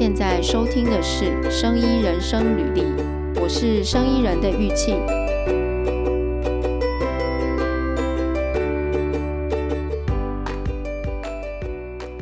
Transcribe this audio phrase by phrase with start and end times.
[0.00, 2.80] 现在收听的是《生医人生履历》，
[3.38, 4.96] 我是生医人的玉庆。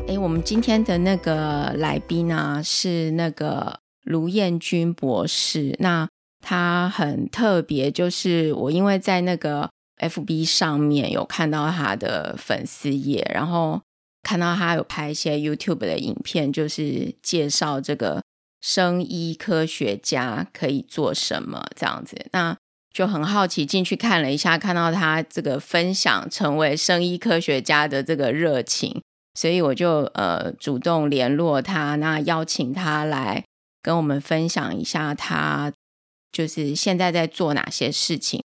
[0.09, 5.77] 哎，我们今天的那个来宾呢，是那个卢彦君博士。
[5.79, 6.09] 那
[6.45, 9.71] 他很特别，就是我因为在那个
[10.01, 13.81] FB 上面有看到他的粉丝页，然后。
[14.23, 18.23] 看到他有拍一些 YouTube 的影片，就是介绍这个
[18.61, 22.57] 生医科学家可以做什么这样子，那
[22.93, 29.01] 就很好奇进去看了一下，看到他这个分享成为生医科学家的这个热情，
[29.35, 33.45] 所以我就呃主动联络他，那邀请他来
[33.81, 35.73] 跟我们分享一下他
[36.33, 38.43] 就是现在在做哪些事情。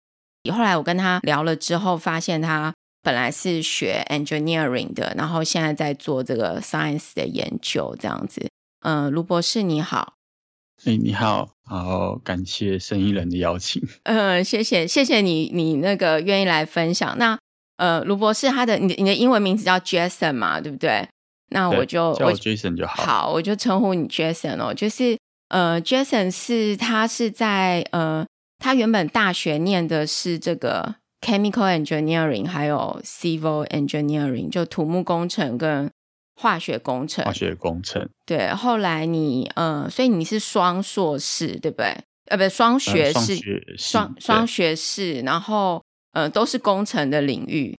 [0.52, 2.72] 后来我跟他聊了之后，发现他。
[3.02, 8.48] 本来是学 engineering 的，然后现在在做这个 science 的研究，这样子。
[8.82, 10.14] 嗯、呃，卢博士你好。
[10.84, 13.82] 哎，你好，好，感谢生意人的邀请。
[14.04, 17.18] 嗯、呃，谢谢，谢谢你，你那个愿意来分享。
[17.18, 17.36] 那
[17.76, 21.08] 呃，卢博士他的你你的英文名字叫 Jason 嘛，对不对？
[21.50, 23.02] 那我就叫我 Jason 就好。
[23.02, 24.72] 好，我就称呼你 Jason 哦。
[24.72, 25.18] 就是
[25.48, 28.24] 呃，Jason 是他是在呃，
[28.58, 30.94] 他原本大学念的是这个。
[31.22, 35.88] Chemical engineering 还有 civil engineering 就土木工程跟
[36.34, 37.24] 化学工程。
[37.24, 38.08] 化学工程。
[38.26, 41.96] 对，后来你呃，所以你是双硕士对不对？
[42.26, 43.38] 呃，不是双学士，
[43.78, 47.76] 双双学士，然后呃都是工程的领域。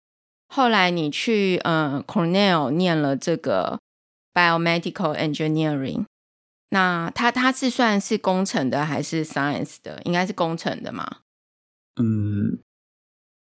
[0.48, 3.80] 后来你去呃 Cornell 念了这个
[4.34, 6.06] biomedical engineering，
[6.70, 10.02] 那它它是算是工程的还是 science 的？
[10.06, 11.18] 应该是工程的嘛？
[12.02, 12.60] 嗯。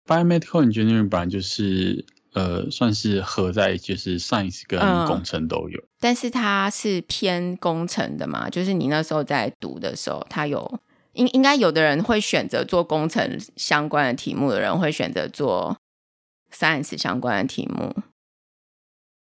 [0.06, 8.48] Biomedical engineering 本来就是呃，算是合在就是 science 跟工程都有，嗯，但是它是偏工程的嘛？
[8.48, 10.80] 就是你那时候在读的时候，它有
[11.12, 15.76] 应应该有的人会选择做工程相关的题目的人会选择做
[16.50, 17.94] science 相关的题目。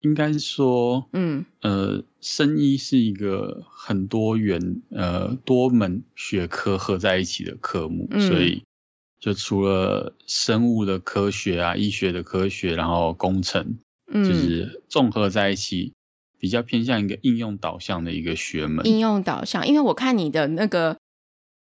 [0.03, 8.63] 应该是说，嗯呃，生医是一个很多元呃多门学科合在一起的科目，嗯，所以。
[9.23, 13.79] 就除了生物的科学啊，医学的科学，然后工程，
[14.13, 15.93] 嗯，就是综合在一起，
[16.41, 18.85] 比较偏向一个应用导向的一个学门。
[18.85, 20.99] 应用导向，因为我看你的那个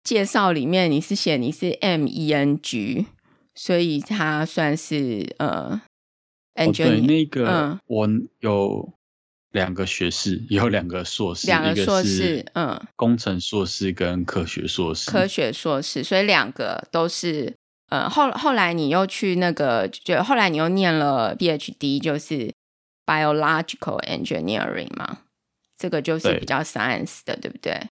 [0.03, 3.05] 介绍里面，你是写你是 M E N G，
[3.55, 5.83] 所以它算是呃
[6.55, 8.09] ，engineer，哦，对，那个，嗯，我
[8.41, 8.95] 有。
[9.53, 17.57] 两个学士，有两个硕士，两个硕士，嗯，工程硕士跟科学硕士，科学硕士，所以两个都是，
[17.89, 22.53] 呃、嗯，后后来你又去那个，就后来你又念了 PhD，就是
[23.05, 25.23] biological engineering 嘛，
[25.77, 27.89] 这个就是比较 science 的，对，对不对？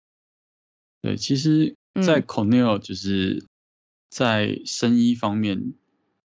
[1.02, 1.76] 对，其实，
[2.06, 3.44] 在 Cornell 就是
[4.12, 5.74] 在生医方面，嗯，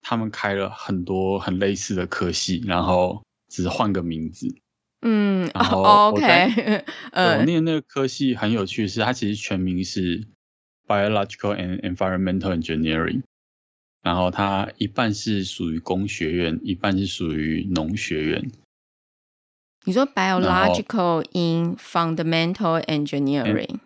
[0.02, 4.54] 他们开了很多很类似的科系，然后只是换个名字。
[5.04, 10.28] 嗯，OK，呃，我念那个科系很有趣，是它其实全名是
[10.86, 13.22] Biological and Environmental Engineering，
[14.00, 18.52] 然后它一半是属于工学院，一半是属于农学院。
[19.84, 23.80] 你说 Biological in Fundamental Engineering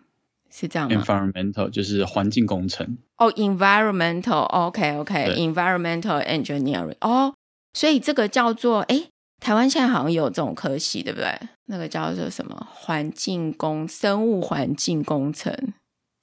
[0.51, 2.99] 是这样吗？Environmental 就是环境工程。
[3.17, 7.33] 哦、oh，Environmental，OK，OK，Environmental Engineering，哦，
[7.73, 9.05] 所以这个叫做哎。
[9.41, 11.31] 台湾现在好像有这种科系，对不对？
[11.67, 15.53] 那个叫做什么环境工、生物环境工程，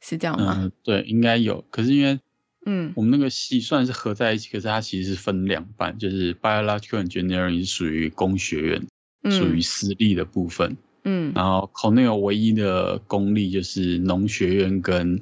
[0.01, 0.57] 是这样吗？
[0.59, 1.63] 嗯，对，应该有。
[1.69, 2.19] 可是因为，
[2.65, 8.87] 嗯，我们那个系算是合在一起，可是它其实是分两半，就是 biological engineering 是属于工学院，
[9.31, 10.75] 属于私立的部分。
[11.03, 15.21] 嗯，然后 Cornell 唯一的公立就是农学院跟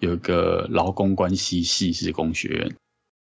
[0.00, 2.76] 有一个劳工关系系是工学院。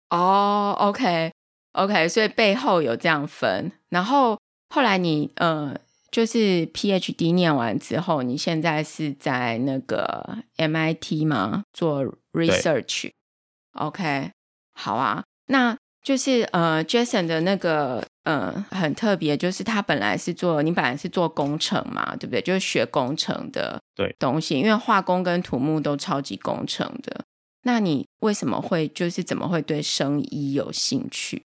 [0.08, 1.30] 哦，OK。
[1.72, 4.38] OK，所以背后有这样分，然后
[4.68, 5.74] 后来你呃，
[6.10, 11.64] 就是 PhD 念完之后，你现在是在那个 MIT 吗？
[11.72, 14.30] 做 research？OK，
[14.74, 22.42] 好啊，那就是呃，Jason 的那个呃很特别，就是他本来是做，你本来是做工程嘛，对不对？
[22.42, 27.24] 就是学工程的对东西，因为化工跟土木都超级工程的。
[27.62, 31.44] 那你为什么会就是怎么会对生医有兴趣？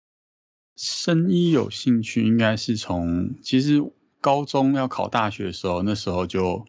[0.76, 3.82] 生医有兴趣，应该是从其实
[4.20, 6.66] 高中要考大学的时候，那时候就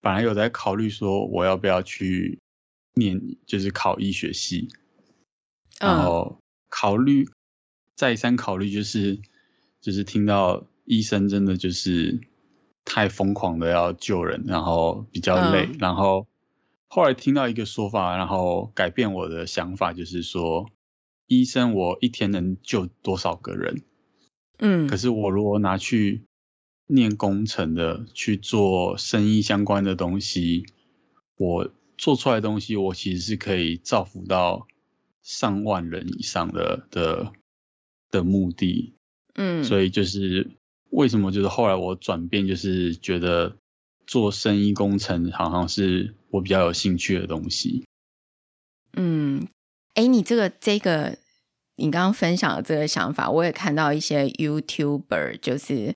[0.00, 2.38] 本来有在考虑说我要不要去
[2.94, 4.68] 念，就是考医学系，
[5.80, 6.38] 然后
[6.68, 7.28] 考虑
[7.96, 9.20] 再三考虑，就是
[9.80, 12.20] 就是听到医生真的就是
[12.84, 16.26] 太疯狂的要救人，然后比较累，嗯、然后
[16.88, 20.70] 后来听到一个说法，然后改变我的想法，就是说，
[21.26, 23.82] 医生我一天能救多少个人？
[24.58, 26.22] 嗯，可是我如果拿去
[26.86, 30.66] 念工程的，去做生意相关的东西，
[31.36, 34.66] 我做出来的东西，我其实是可以造福到
[35.22, 37.32] 上万人以上的的
[38.10, 38.94] 的目的。
[39.34, 40.50] 嗯，所以就是。
[40.90, 43.56] 为什么就是后来我转变，就是觉得
[44.06, 47.82] 做生意工程好像是我比较有兴趣的东西。
[48.92, 49.48] 嗯，
[49.94, 51.16] 哎，你这个这个，
[51.76, 55.94] 你刚刚分享的这个想法，我也看到一些 YouTuber，就是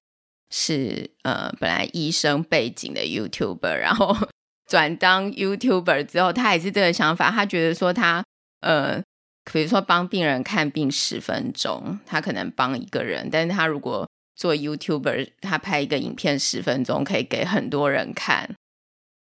[0.51, 4.17] 是呃本来医生背景的 YouTuber，然后
[4.69, 8.25] 转当 YouTuber 之后，他也是这个想法，他觉得说他
[8.61, 9.03] 呃，
[9.51, 18.55] 比如说帮病人看病十分钟，他可能帮一个人，但是他如果做 YouTuber，他拍一个影片十分钟，可以给很多人看。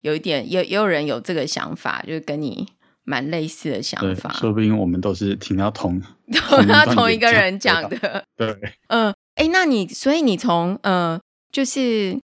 [0.01, 2.67] 有一点，也也有人有这个想法，就是跟你
[3.03, 4.33] 蛮类似的想法。
[4.33, 6.01] 说不定我们都是听到同
[6.31, 8.25] 同到同一个人讲的。
[8.35, 8.47] 对，
[8.87, 11.19] 嗯，哎、呃，那你所以你从呃，
[11.51, 12.19] 就是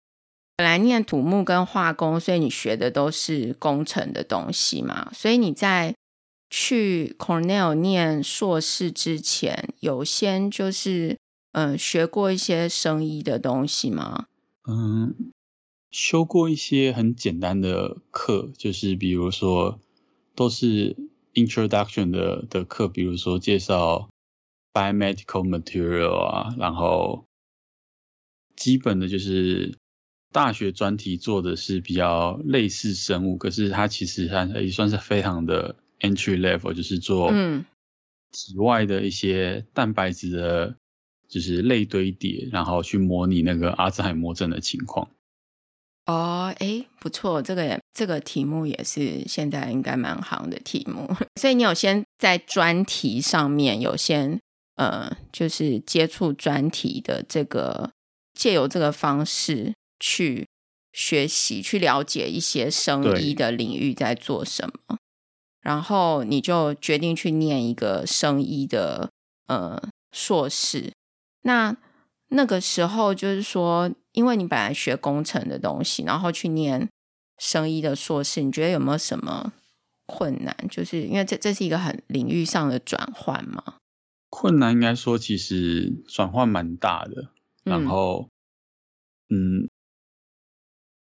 [0.57, 5.11] 本来念土木跟化工，所以你学的都是工程的东西嘛。
[5.13, 5.95] 所以你在
[6.51, 11.17] 去 Cornell 念硕士之前，有先就是。
[11.57, 14.27] 嗯，学过一些生医的东西吗？
[14.67, 15.15] 嗯，
[15.89, 19.79] 修过一些很简单的课，就是比如说
[20.35, 20.97] 都是
[21.35, 24.09] introduction 的的课，比如说介绍
[24.73, 27.25] biomedical material 啊，然后
[28.57, 29.77] 基本的就是
[30.33, 37.33] 大学专题做的是比较类似生物，可是它其实它也算是非常的 entry level，就是做
[38.33, 40.77] 体外的一些蛋白质的。
[41.27, 45.09] 就是类堆叠，然后去模拟那个阿兹海默症的情况。
[46.07, 51.09] 哦，哎，不错，这个也这个题目也是现在应该蛮行的题目。
[51.41, 54.39] 所以你有先在专题上面有先
[54.77, 57.91] 呃，就是接触专题的这个，
[58.35, 60.47] 借由这个方式去
[60.93, 64.99] 学习、去了解一些生医的领域在做什么，
[65.63, 69.09] 然后你就决定去念一个生医的
[69.47, 70.93] 呃硕士。
[71.43, 71.77] 那
[72.35, 76.89] 那个时候就是说，因为你本来学工程的东西，然后去念
[77.39, 79.53] 生医的硕士，你觉得有没有什么
[80.07, 80.57] 困难？
[80.71, 83.77] 就是因为这这是一个很领域上的转换嘛。
[84.29, 87.31] 困难应该说，其实转换蛮大的。
[87.63, 88.29] 然后，
[89.31, 89.71] 嗯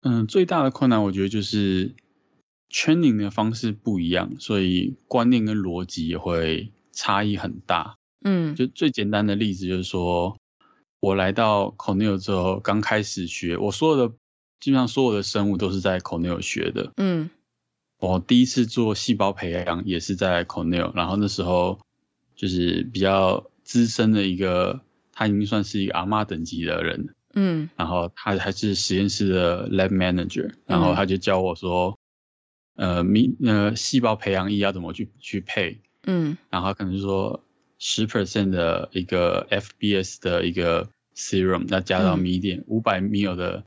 [0.02, 1.96] 嗯，嗯，最大的困难我觉得就是
[2.70, 7.98] training 的方式不一样，所以观念跟逻辑也会差异很大。
[8.24, 10.38] 嗯，就最简单的例子就是说，
[11.04, 14.16] 我来到 Cornell 之后，刚开始学，我所有的
[14.62, 16.94] 基本上所有的生物都是在 Cornell 学的。
[16.96, 17.30] 嗯，
[18.00, 21.78] 我第一次做细胞培养也是在 Cornell，然后那时候
[22.38, 24.80] 就是比较资深的一个，
[25.12, 27.14] 他已经算是一个阿嬷等级的人。
[27.34, 32.00] 嗯，然后他还是实验室的 lab manager，然后他就教我说，
[32.78, 35.82] 呃，米呃细胞培养液要怎么去去配。
[36.06, 37.44] 嗯，然后可能说。
[37.86, 40.88] 十 percent 的一个 FBS 的一个
[41.18, 43.62] serum，那加到米点五百 ml 的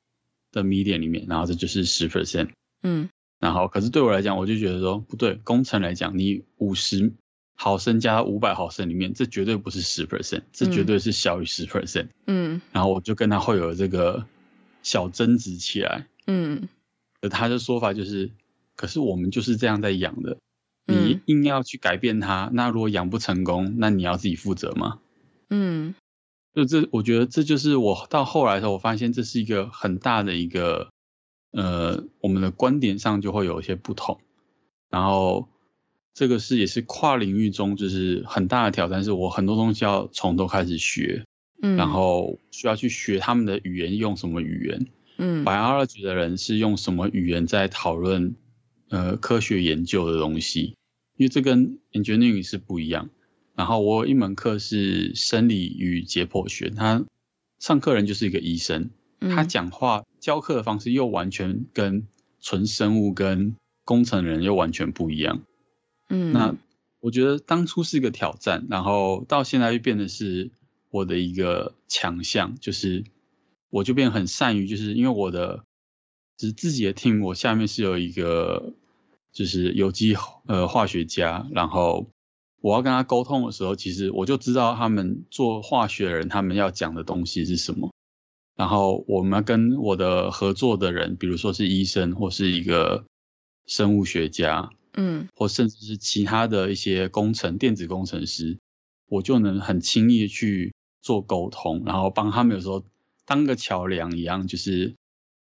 [0.51, 2.49] 的米点里面，然后这就是十 percent。
[2.81, 3.07] 嗯，
[3.39, 7.13] 然后可是对我来讲，我就觉得说不对，工程来讲，你五十
[7.53, 12.07] 毫升加到五百毫升里面，这绝对不是十 percent，这绝对是小于十 percent。
[12.25, 14.25] 嗯，然后我就跟他会有这个
[14.81, 16.07] 小争执起来。
[16.25, 16.67] 嗯，
[17.21, 18.31] 而他的说法就是，
[18.75, 20.35] 可是我们就是这样在养的。
[20.87, 24.99] 你硬要去改变它，那如果养不成功，那你要自己负责吗？
[25.49, 25.95] 嗯，
[26.55, 30.89] 就这，我觉得这就是我到后来的时候，我发现这是一个很大的一个，
[31.51, 34.19] 呃，我们的观点上就会有一些不同。
[34.89, 35.49] 然后
[36.13, 41.25] 这个是也是跨领域中就是很大的挑战，是我很多东西要从头开始学，
[41.61, 48.35] 嗯，然后需要去学他们的语言，用什么语言，嗯，biology 的人是用什么语言在讨论。
[48.89, 50.76] 呃，科学研究的东西，
[51.17, 53.09] 因为这跟 engineering 是不一样。
[53.55, 57.05] 然后我有一门课是生理与解剖学，他
[57.59, 62.07] 上课人就是一个医生，他讲话教课的方式又完全跟
[62.39, 65.41] 纯生物跟工程人又完全不一样。
[66.09, 66.55] 嗯，那
[66.99, 70.51] 我觉得当初是一个挑战，然后到现在又变得是
[70.89, 73.03] 我的一个强项，就是
[73.69, 75.63] 我就变很善于，就是因为我的。
[76.39, 78.71] 只是自己的 team，我下面是有一个，
[79.37, 80.15] 就是有机
[80.47, 82.09] 呃化学家，然后
[82.59, 87.93] 我要跟他沟通的时候，其实我就知道他们做化学的人他们要讲的东西是什么，
[88.55, 93.05] 然后我们跟我的合作的人，比如说是医生或是一个
[93.67, 98.57] 生物学家，嗯，或甚至是其他的一些工程、电子工程师，
[99.07, 102.83] 我就能很轻易去做沟通，然后帮他们有时候
[103.23, 104.95] 当个桥梁一样，就是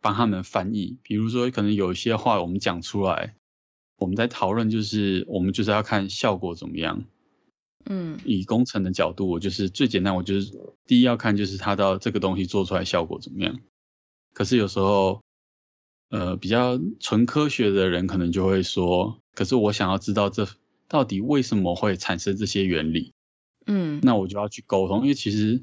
[0.03, 0.99] 帮他们翻译。
[1.05, 3.37] 比如说，可能有一些话我们讲出来，
[3.99, 7.05] 我们在讨论，就是我们就是要看效果怎么样。
[7.89, 10.53] 嗯，以工程的角度，我就是最简单，我就是
[10.87, 13.61] 第一要看就是它到这个东西做出来效果怎么样。
[14.35, 15.23] 可是有时候，
[16.11, 20.49] 呃，比较纯科学的人可能就会说，可是我想要知道这
[20.89, 23.13] 到底为什么会产生这些原理。
[23.67, 25.63] 嗯，那我就要去沟通，因为其实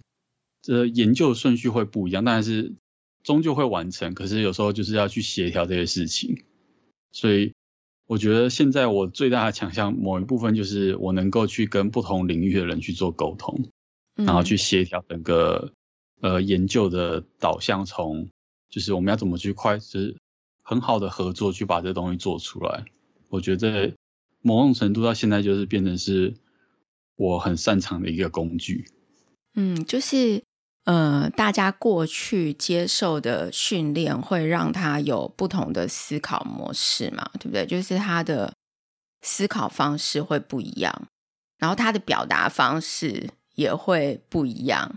[0.62, 2.74] 这研究顺序会不一样，但是
[3.22, 4.14] 终究会完成。
[4.14, 6.42] 可是有时候就是要去协调这些事情，
[7.12, 7.54] 所以。
[8.06, 13.70] 我觉得现在我最大的强项，某一部分就是我能够去跟不同领域的人去做沟通，
[14.18, 15.72] 嗯、然后去协调整个
[16.22, 18.30] 呃研究的导向，从
[18.70, 20.16] 就是我们要怎么去快，就是
[20.62, 22.86] 很好的合作去把这东西做出来。
[23.30, 23.94] 我觉得
[24.42, 26.34] 某种程度到现在就是变成是
[27.16, 28.86] 我很擅长的一个工具。
[29.56, 30.44] 嗯，就是。
[30.86, 37.66] 呃，大家过去接受的训练会让他有不同的思考模式嘛，对不对？
[37.66, 38.52] 就是他的
[39.22, 41.08] 思考方式会不一样，
[41.58, 44.94] 然后他的表达方式也会不一样。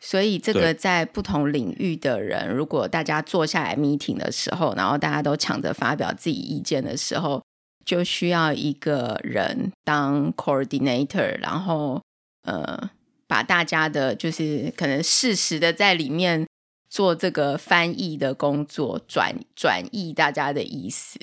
[0.00, 7.42] 所以，这个在不同领域的人，如果大家坐下来 meeting 的时候，然后大家都抢着发表自己意见的时候，
[7.84, 12.00] 就需要一个人当 coordinator，然后
[12.44, 12.90] 呃。
[13.28, 16.46] 把大家的，就是可能适时的在里面
[16.88, 21.18] 做这个翻译的工作，转转译大家的意思，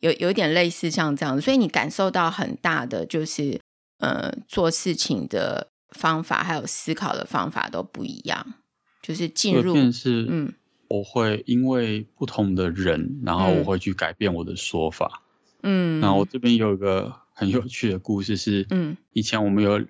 [0.00, 3.60] 有有点类似像这样，所以你感受到很大的就是，
[3.98, 8.54] 呃，做事情的方法还有思考的方法都不一样，
[9.00, 10.52] 就是进入是，嗯，
[10.88, 15.22] 我会因为不同的人，然后我会去改变我的说法，
[15.62, 19.80] 嗯，然后我这边有一个很有趣的故事是，嗯，以前我们有。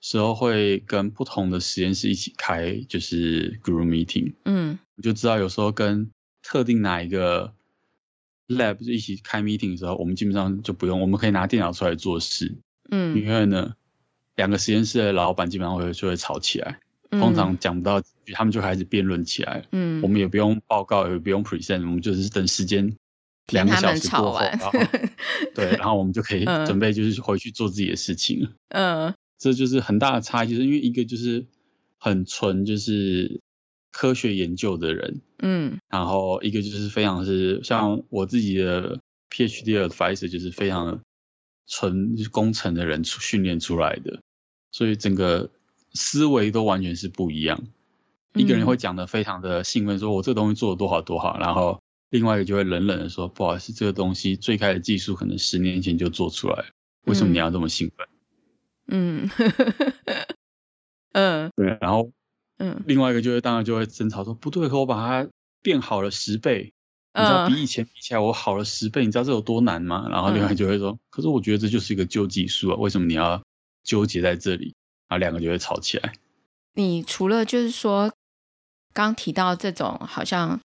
[0.00, 4.32] 时候会跟不同的实验室一起开，就是 group meeting。
[4.44, 6.10] 嗯，我就知道有时候跟
[6.42, 7.52] 特定哪一个
[8.48, 12.56] lab 就一起开 meeting 的时候，我们基本上就不用，我们可以拿电脑出来做事。
[12.90, 13.74] 嗯，因为呢，
[14.36, 16.80] 两个实验室的老板基本上会就会吵起来，
[17.10, 19.62] 嗯、通常讲不到几句，他们就开始辩论起来。
[19.72, 22.90] 嗯，我们也不用报告，也不用 present，我们就是等时间
[23.48, 24.72] 两个小时过后，然后
[25.54, 28.50] 对，然后我们就可以准备就是回去做自己的事情了。
[28.70, 29.14] 嗯。
[29.40, 31.46] 这就是很大的差异，就是因为一个就是
[31.96, 33.40] 很纯就是
[33.90, 41.00] 科学研究的人，嗯，然后一个就是非常是像我自己的 PhD advisor 就是非常
[41.66, 44.20] 纯工程的人训练出来的，
[44.70, 45.50] 所以整个
[45.94, 47.64] 思维都完全是不一样。
[48.34, 56.66] 一个人会讲的非常的兴奋，说我这个东西做的多好多好，然后另外一个就会冷冷的说，不好意思，这个东西最开始技术可能十年前就做出来，
[57.06, 58.06] 为什么你要这么兴奋？
[58.06, 58.19] 嗯，
[58.90, 59.28] 嗯
[61.12, 62.10] 嗯，对，然后，
[62.58, 65.28] 嗯，另外一个就会当然就会争吵说，不对，可我把它
[65.62, 66.72] 变好了十倍，
[67.14, 70.06] 你知道比以前比起来我好了十倍，你知道这有多难吗？
[70.10, 73.42] 然后另外就会说，可是我觉得这就是一个旧技术啊，为什么你要
[73.82, 74.74] 纠结在这里？
[75.08, 76.12] 然后两个就会吵起来。
[76.74, 78.12] 你除了就是说
[78.92, 80.60] 刚提到这种好像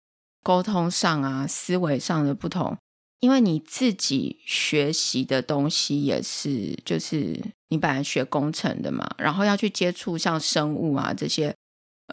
[0.43, 2.77] 沟通上啊、思维上的不同。
[3.21, 7.39] 因为你自己学习的东西也是，就是
[7.73, 11.55] 你本来学工程的嘛，然后要去接触像生物啊这些，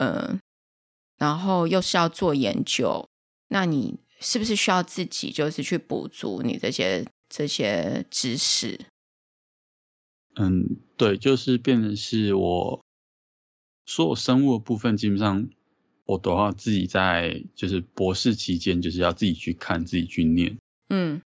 [0.01, 0.41] 嗯，
[1.19, 3.07] 然后又是要做研究，
[3.49, 8.81] 那你是不是需要自己就是去补足你这些这些知识？
[10.37, 12.83] 嗯，对，就是变成是我
[13.85, 15.47] 所有生物的部分，基本上
[16.07, 20.57] 我都要自己在就是博士期间，就是要自己去看，自己去念。
[20.89, 21.21] 嗯，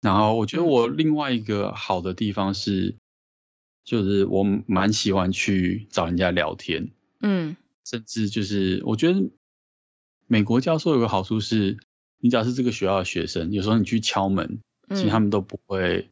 [0.00, 2.96] 然后我觉得我另外一个好的地方是，
[3.84, 6.90] 就是我蛮喜欢去找人家聊天，
[7.20, 9.30] 嗯，甚至就是我觉得
[10.26, 11.78] 美国教授有个好处是，
[12.18, 16.08] 你只要是这个学校的学生，有时候你去敲门，其实他们都不会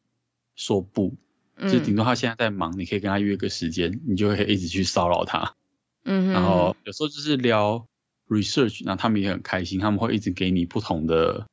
[0.55, 1.15] 说不，
[1.57, 5.55] 就顶多他现在在忙，你可以跟他约个时间，你就会一直去骚扰他，
[6.03, 7.87] 嗯，然后有时候就是聊
[8.27, 11.47] research，然后他们也很开心，他们会一直给你不同的。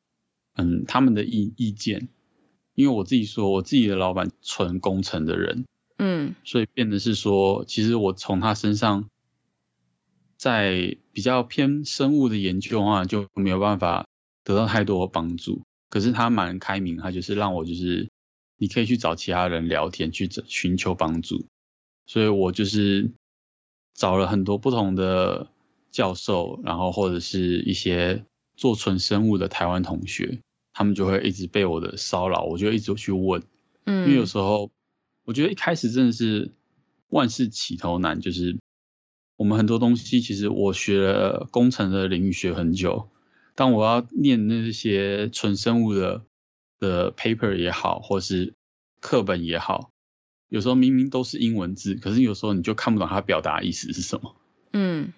[0.58, 2.08] 嗯，他们的意意见，
[2.76, 5.66] 因为我自己说，我自己的老板纯工程的人，
[5.98, 9.10] 嗯，所以变的是说，其实我从他身上，
[10.36, 14.06] 在比较偏生物的研究的话，就没有办法
[14.44, 15.62] 得到太多的帮助。
[15.90, 18.08] 可是他蛮开明，他就是让我就是
[18.56, 21.46] 你可以去找其他人聊天，去寻求帮助。
[22.06, 23.10] 所以我就是
[23.92, 25.48] 找了很多不同的。
[25.92, 30.40] 教授，然后或者是一些做纯生物的台湾同学，
[30.78, 33.42] 他们就会一直被我的骚扰，我就一直去问，
[33.86, 34.70] 嗯，因为有时候
[35.24, 36.52] 我觉得一开始真的是
[37.08, 38.58] 万事起头难，就是
[39.38, 43.08] 我们很多东西，其实我学了工程的领域学很久，
[43.54, 46.26] 但我要念那些纯生物的
[46.78, 48.52] 的 paper 也好，或是
[49.00, 49.92] 课本也好，
[50.50, 54.36] 有时候明明都是英文字，可是有时候你就看不懂它表达意思是什么，
[54.74, 55.14] 嗯。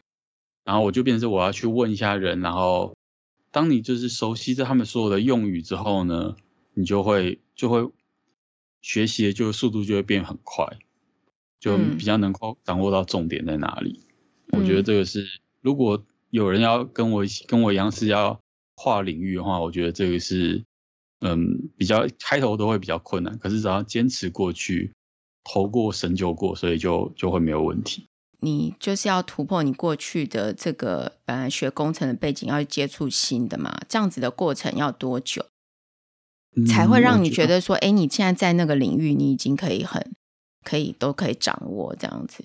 [0.64, 2.94] 然后我就变成我要去问一下人，然后
[3.58, 6.36] 当你就是熟悉着他们所有的用语之后呢，
[6.74, 7.90] 你就会就会
[8.80, 10.78] 学习的就速度就会变很快，
[11.58, 13.98] 就比较能够掌握到重点在哪里。
[14.52, 15.26] 嗯、我觉得这个是
[15.60, 18.40] 如果有人要跟我一起跟我一样是要
[18.76, 20.64] 跨领域的话，我觉得这个是
[21.18, 24.92] 嗯比较开头都会比较困难，可是只要坚持过去，
[25.42, 28.06] 头过神就过，所以就就会没有问题。
[28.40, 33.80] 你就是要突破你过去的这个本来学工程的背景，要接触新的嘛？
[33.88, 35.44] 这样子的过程要多久，
[36.54, 40.14] 嗯、才会让你觉得说，哎，你现在在那个领域，你已经可以很
[40.62, 42.44] 可以都可以掌握这样子？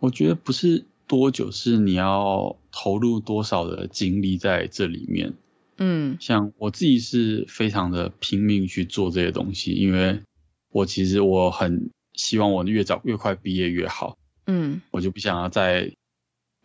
[0.00, 5.34] 我觉得不是多久，是你要投入多少的精力在这里面。
[5.76, 10.22] 嗯，像我自己是非常的拼命去做这些东西，因为
[10.70, 14.16] 我其实我很希望我越早越快毕业越好。
[14.50, 15.92] 嗯，我就不想要在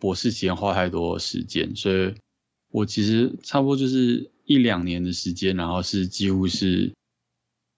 [0.00, 2.14] 博士期间花太多时间，所以
[2.70, 6.94] 我其实差不多就是一两年的时间，然后是几乎是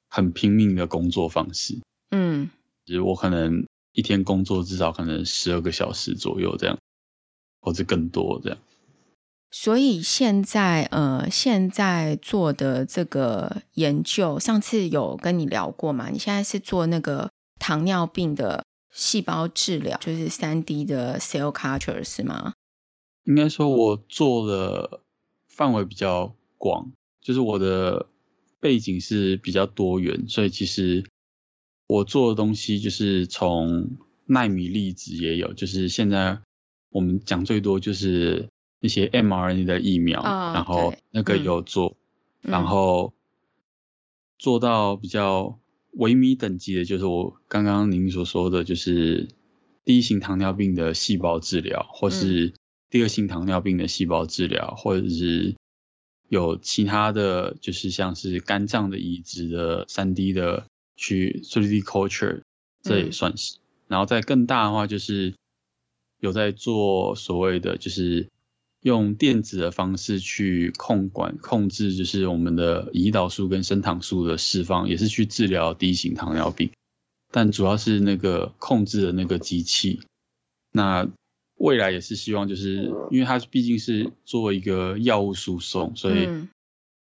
[0.09, 1.77] 很拼命的工作方式。
[2.13, 2.49] 嗯，
[2.85, 6.79] 就是我可能一天工作至少可能十二个小时左右这样，
[7.61, 8.59] 或者更多这样。
[9.51, 16.11] 所以现在呃，现在做的这个研究，上次有跟你聊过嘛？
[16.11, 18.63] 你现在是做那个糖尿病的。
[18.97, 22.55] 细胞治疗就是三 D 的 cell culture 是吗？
[23.25, 25.03] 应该说，我做的
[25.49, 28.07] 范围比较广，就是我的
[28.59, 31.05] 背景是比较多元，所以其实
[31.87, 33.91] 我做的东西就是从
[34.25, 36.41] 奈米粒子也有，就是现在
[36.89, 38.49] 我们讲最多就是
[38.81, 41.95] 那些 mRNA 的疫苗，哦、然后那个有做，
[42.41, 43.13] 嗯、然后
[44.39, 45.59] 做到比较。
[45.97, 49.29] 微米等级的，就是我刚刚您所说的，就是
[49.85, 52.55] 第一型糖尿病的细胞治疗，或是
[52.89, 55.55] 第二型糖尿病的细胞治疗，或者是
[56.29, 62.43] 有其他的就是像是肝脏的移植的三 D 的去 3D culture，
[62.83, 63.59] 这也算是。
[63.89, 65.35] 然后再更大的话，就是
[66.21, 68.29] 有在做所谓的就是。
[68.87, 76.71] 用电子的方式去控管控制，就是我们的胰岛素跟升糖素的释放，也是去治疗第一型糖尿病，
[77.33, 80.03] 但主要是那个控制的那个机器。
[80.71, 81.09] 那
[81.57, 86.29] 未来也是希望，就是因为它毕竟是做一个药物输送，所以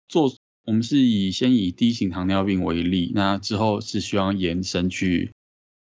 [0.08, 0.32] 做
[0.64, 5.32] 我们是以先以第一型糖尿病为例，那之后是希望延伸去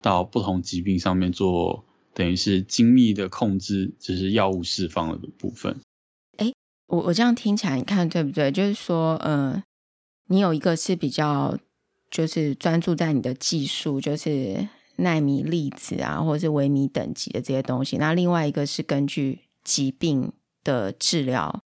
[0.00, 1.83] 到不同疾病上面做。
[2.14, 5.76] 等于是精密的控制，就是药物释放的部分。
[6.38, 6.52] 哎，
[6.86, 8.52] 我我这样听起来，你看对不对？
[8.52, 9.62] 就是说，呃，
[10.28, 11.58] 你有一个是比较，
[12.10, 17.96] 就是专注在你的技术，就是纳米粒子啊，或者是微米等级的这些东西。
[17.96, 21.62] 那另外一个是根据疾病的治疗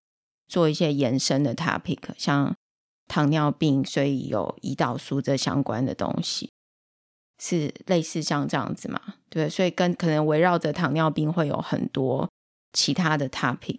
[0.49, 2.57] 做一些延伸的 topic，像
[3.07, 6.51] 糖尿病，所以有胰岛素这相关的东西。
[7.41, 9.01] 是类似像这样子嘛？
[9.29, 12.29] 对，所以跟可能围绕着糖尿病会有很多
[12.73, 13.79] 其他的 topic。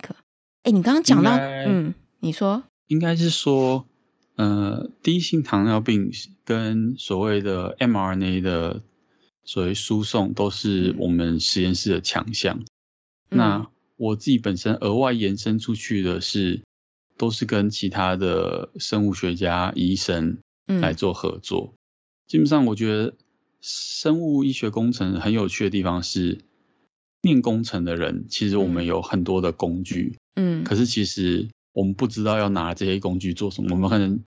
[0.64, 3.86] 哎，你刚刚讲到，嗯，你说应该是说，
[4.36, 6.10] 呃，第一型糖尿病
[6.46, 8.82] 跟所谓的 mRNA 的
[9.44, 12.58] 所谓输送都是我们实验室的强项。
[13.32, 13.68] 嗯、那
[13.98, 16.62] 我自己本身额外延伸出去的是，
[17.18, 21.74] 都是跟其他的生物学家、医生来做合作。
[21.74, 21.78] 嗯、
[22.28, 23.14] 基本上，我觉得。
[23.62, 26.40] 生物医学工程很有趣的地方是，
[27.22, 33.70] 念工程的人其实我们有很多的工具，嗯，可是其实我们不知道要拿这些工具做什么。
[33.72, 34.24] 我们可能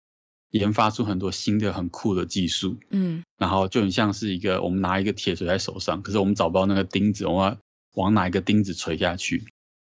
[0.50, 7.58] 研发出很多新的很酷的技术，嗯，然后就很像是一个我们拿一个铁锤在手上，可是我们找不到那个钉子，我们要
[7.94, 9.44] 往哪一个钉子锤下去。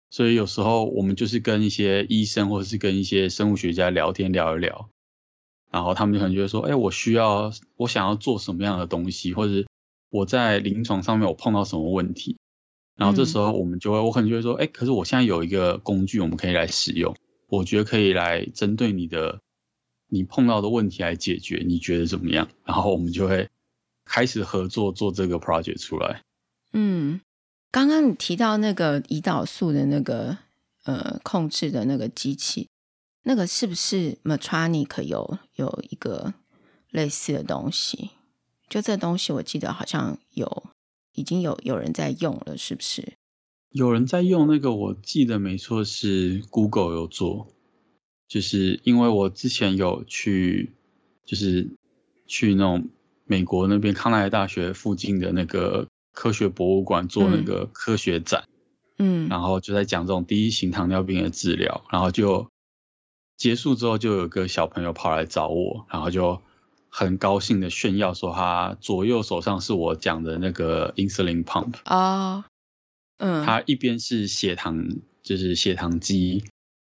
[0.09, 4.89] 所以有时候我们就是跟一些医生或者是跟一些生物学家聊天聊一聊。
[5.71, 9.65] 然后他们就可能觉得说，哎，我需要，我想要做什么样的东西，或者
[10.09, 12.37] 我在临床上面我碰到什么问题，
[12.97, 17.15] 然后这时候我们就会，我可能就会说，哎，可是我现在有一个工具，我们可以来使用，
[17.47, 19.39] 我觉得可以来针对你的
[20.09, 22.49] 你碰到的问题来解决，你觉得怎么样？
[22.65, 23.47] 然后我们就会
[24.03, 26.21] 开始合作做这个 project 出来。
[26.73, 27.21] 嗯，
[27.71, 30.37] 刚刚你提到那个胰岛素的那个
[30.83, 32.67] 呃控制的那个机器，
[33.23, 36.33] 那个是不是 Medtronic 有有一个
[36.89, 38.11] 类似的东西？
[38.69, 40.63] 就这东西，我记得好像有
[41.13, 43.13] 已经有有人在用了，是不是？
[43.71, 47.47] 有人在用那个，我记得没错，是 Google 有做，
[48.27, 50.73] 就是因为我之前有去，
[51.25, 51.69] 就是
[52.27, 52.89] 去那种
[53.25, 55.87] 美国那边康奈尔大学附近的那个。
[56.13, 58.43] 科学博物馆做那个科学展，
[58.97, 62.51] 嗯，然后就在讲这种第一型糖尿病的治疗，然后就
[63.41, 66.39] 结束之后，就有个小朋友跑来找我，然后就
[66.89, 72.43] 很高兴的炫耀说，他左右手上是我讲的那个 insulin pump 哦，
[73.17, 74.87] 嗯，他一边是血糖，
[75.23, 76.43] 就是血糖机，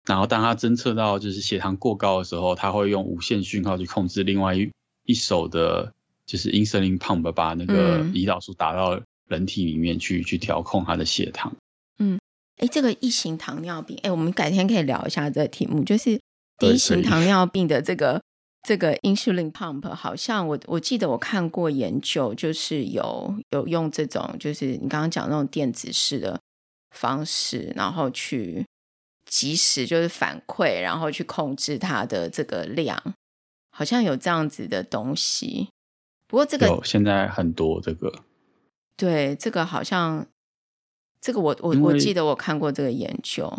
[0.05, 4.69] 然后当他侦测到就是血糖过高的时候，他会用无线讯号去控制另外一
[5.05, 5.93] 一手的。
[6.25, 11.53] 就是 insulin pump 把那个胰岛素打到人体里面去，嗯、去调控他的血糖。
[11.99, 12.17] 嗯，
[12.59, 15.83] 哎，这个一型糖尿病，哎，我们改天可以聊一下这个题目。
[15.83, 16.17] 就是
[16.57, 18.21] 第一型糖 尿病的这个
[18.61, 26.39] 这个 insulin pump，好像我我记得我看过研究，就是有有用这种，就是你刚刚讲那种电子式的
[26.91, 28.65] 方式，然后去
[29.25, 33.01] 及时就是反馈，然后去控制它的这个量，
[33.71, 35.69] 好像有这样子的东西。
[36.27, 38.23] 不过这个有现在很多这个，
[38.95, 40.25] 对这个好像
[41.19, 43.51] 这个我我我记得我看过这个研究，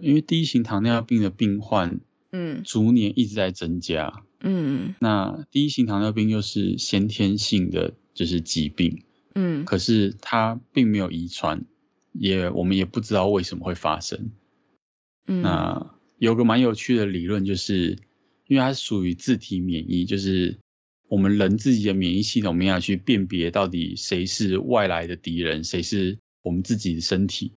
[0.00, 2.00] 因为第一型糖尿病的病患，
[2.30, 9.02] 嗯，逐年一直在增加，嗯，那第一型糖尿病又是先天性的就是疾病，
[9.34, 11.64] 嗯，可是它并没有遗传，
[12.12, 14.30] 也我们也不知道为什么会发生，
[15.26, 17.98] 嗯，那有个蛮有趣的理论，就是
[18.46, 20.58] 因为它是属于自体免疫，就是。
[21.10, 27.50] 我们人自己的免疫系统没法去辨别到底谁是外来的敌人，谁是我们自己的身体，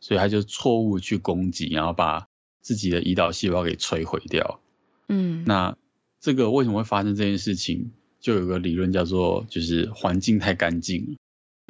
[0.00, 2.28] 所以他就错误去攻击，然后把
[2.60, 4.60] 自己的胰岛细胞给摧毁掉。
[5.08, 5.76] 嗯，那
[6.20, 7.90] 这个为什么会发生这件事情？
[8.20, 11.16] 就有个理论叫做，就是环境太干净，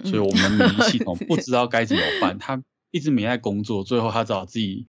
[0.04, 4.86] 所以我们免疫系统 不知道该怎么办，他一直没在工作，最后他找自己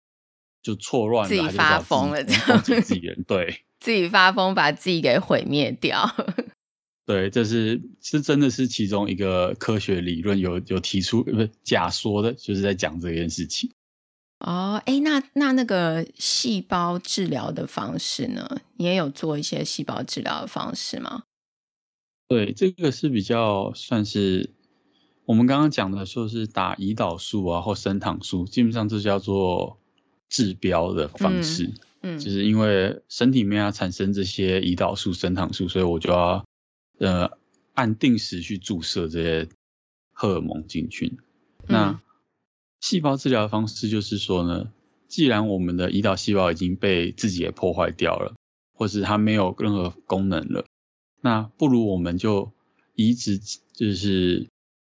[0.62, 3.62] 就错乱了，自己发疯了，这样自己人，对。
[3.80, 6.10] 自己发疯，把自己给毁灭掉。
[7.06, 13.72] 对，这是这真的是其中一个科学理论有有提出，不是假说的，就是在讲这件事情。
[14.40, 18.60] 哦，哎，那那那个细胞治疗的方式呢？
[18.78, 21.24] 你也有做一些细胞治疗的方式吗？
[22.28, 24.50] 对，这个是比较算是
[25.26, 29.78] 我们刚刚讲的，说是打胰岛素啊或升糖素，基本上这叫做
[30.28, 31.66] 治标的方式。
[32.02, 36.46] 嗯嗯，就是因为身体里面要产生这些胰岛素、升糖素，所以我就要
[37.00, 37.38] 呃
[37.74, 39.50] 按定时去注射这些
[40.12, 41.08] 荷尔蒙进去。
[41.08, 42.02] 嗯、那
[42.80, 44.72] 细胞治疗的方式就是说呢，
[45.08, 48.36] 既然我们的胰岛细胞已经被自己给破坏掉了，
[48.74, 50.66] 或是它没有任何功能了，
[51.22, 52.52] 那不如我们就
[52.94, 53.40] 移植
[53.74, 54.48] 就是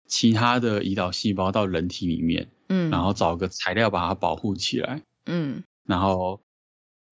[0.07, 6.41] 其他的胰岛细胞到人体里面，嗯，然后找个材料把它保护起来，嗯，然后。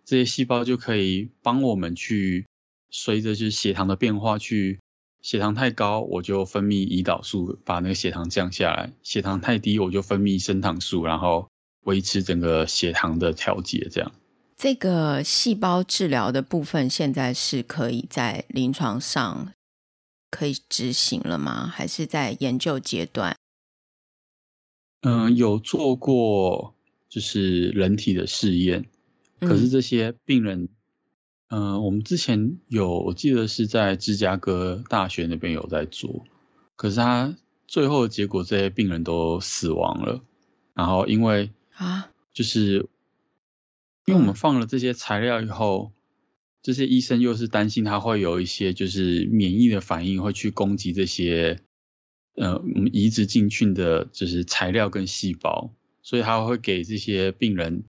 [0.05, 2.47] 这些细胞就可以帮我们去
[2.91, 4.81] 随着就是血糖的变化去，
[5.21, 11.49] 血糖太高我就分泌胰岛素把那个血糖降下来，血糖太低我就分泌升糖素，然后
[11.85, 13.89] 维持整个血糖的调节。
[13.91, 14.13] 这样，
[14.57, 19.53] 这个细胞治疗的部分现在是可以在临床上
[20.31, 21.67] 可以执行了吗？
[21.67, 23.37] 还是在研究阶段？
[25.03, 26.75] 嗯，有做过
[27.09, 28.85] 就是人体的试验。
[29.41, 30.69] 可是这些病人，
[31.51, 36.27] 嗯、呃，我们之前有，我记得是在芝加哥大学那边有在做，
[36.77, 40.23] 可是他最后的结果，这些病人都死亡了。
[40.75, 42.87] 然后因为啊，就是
[44.05, 45.93] 因为我们放了这些材料以后，
[46.63, 51.61] 这些医生又是担心他会有一些就是免疫的反应，会去攻击这些
[52.35, 57.85] 呃我们移植进去的，就是材料跟细胞，所以他会给这些病人。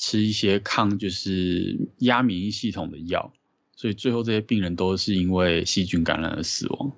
[0.00, 3.32] 吃一些抗就是压免疫系统的药，
[3.74, 6.92] 所以最后这些病人都是因为细菌感染而死亡。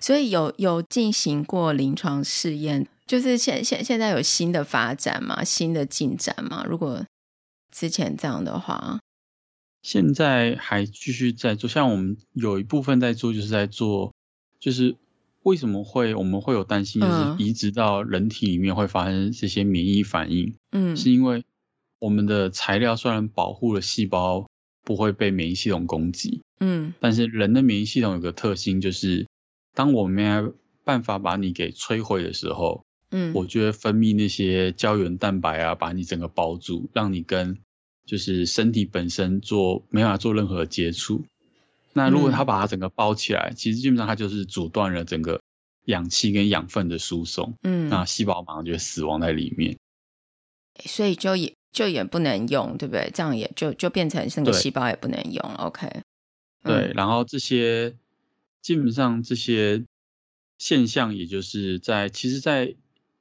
[0.00, 5.44] 所以有有进行过临床试验，就是现现现在有新的发展吗？
[5.44, 6.64] 新的进展吗？
[6.66, 7.04] 如果
[7.70, 8.98] 之前这样的话，
[9.82, 11.68] 现在还继续在做。
[11.68, 14.14] 像我们有一部分在做，就是在做，
[14.58, 14.96] 就是
[15.42, 20.54] 为什么会我们会有担心，就是移植到人体里面会发生这些免疫反应？
[20.70, 21.44] 嗯，是因为。
[22.02, 24.44] 我们的材料虽然保护了细胞
[24.82, 29.28] 不会被免疫系统攻击，嗯，但是人的免疫系统有个特性，就是
[29.72, 37.56] 当我们没办法把你给摧毁的时候，嗯，我就会分泌那些胶原蛋白啊，把你整个包住，让你跟
[38.04, 41.24] 就是身体本身做没办法做任何接触。
[41.92, 45.40] 那如果它把它整个包起来，嗯、其实基本上它就是阻断了整个
[45.84, 47.54] 氧气跟养分的输送。
[47.62, 49.78] 嗯，那细胞马上就会死亡在里面。
[50.84, 53.10] 所以就也就也不能用，对不对？
[53.14, 55.42] 这样也就就变成那个细胞也不能用。
[55.56, 55.88] OK。
[56.62, 57.96] 对，嗯、然后这些
[58.60, 59.84] 基本上这些
[60.58, 62.74] 现象，也就是在其实在，在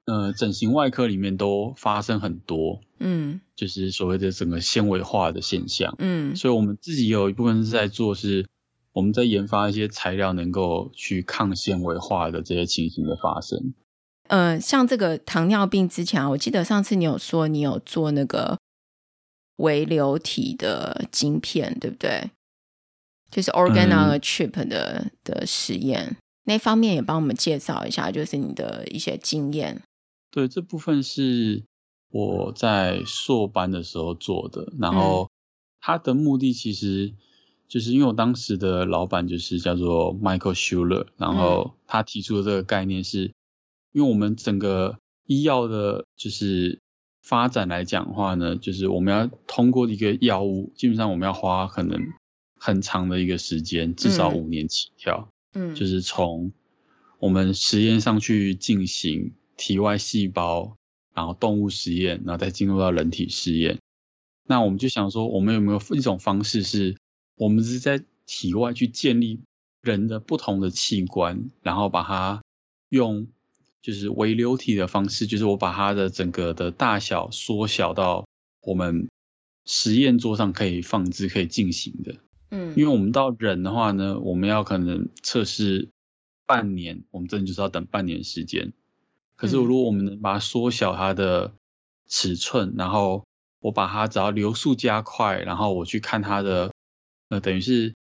[0.05, 2.81] 呃整形外科里面都发生很多。
[2.99, 5.95] 嗯，就是所谓的整个纤维化的现象。
[5.99, 8.45] 嗯，所以我们自己有一部分是在做是。
[8.93, 13.73] 我们在研发一些材料，能够去抗纤维化的这些情形的发生。
[14.31, 18.57] 呃，像这个糖尿病之前啊，我记得上次你有说你有做那个
[19.57, 22.31] 微流体的晶片，对不对？
[23.29, 26.15] 就是 organ on a chip 的、嗯、的实验，
[26.45, 29.81] 那方面也帮我们介绍一下，就是你的一些经验。
[30.31, 31.63] 对，这部分是
[32.09, 35.29] 我在硕班的时候做的，然后
[35.81, 37.13] 它的目的其实。
[37.67, 43.31] 就是因为我当时的老板就是叫做 Michael Schuler，然后他提出的这个概念是，
[43.91, 46.79] 因为我们整个医药的，就是
[47.21, 51.99] 发展来讲的话呢，就是我们要通过一个药物，基本上我们要花可能
[52.59, 55.29] 很长的一个时间，至少五年起跳。
[55.53, 56.51] 嗯，就是从
[57.19, 60.75] 我们实验上去进行体外细胞，
[61.13, 63.79] 然后动物实验，然后再进入到人体试验。
[64.47, 66.95] 那我们就想说，我们有没有一种方式是？
[67.37, 69.39] 我们是在体外去建立
[69.81, 72.43] 人的不同的器官，然后把它
[72.89, 73.27] 用
[73.81, 78.25] 就是微流体的方式，就是我把它的整个的大小缩小到
[78.61, 79.09] 我们
[79.65, 82.15] 实验桌上可以放置、可以进行的。
[82.51, 85.89] 嗯，因为我们到人的话呢，我们要可能测试
[86.45, 88.73] 半年，我们真的就是要等半年时间。
[89.35, 91.53] 可是如果我们能把它缩小它的
[92.07, 93.25] 尺寸，然后
[93.59, 96.71] 我把它只要流速加快，然后我去看它的。
[97.29, 97.95] 呃，等于是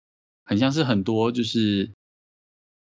[0.46, 1.92] 很像是很多就是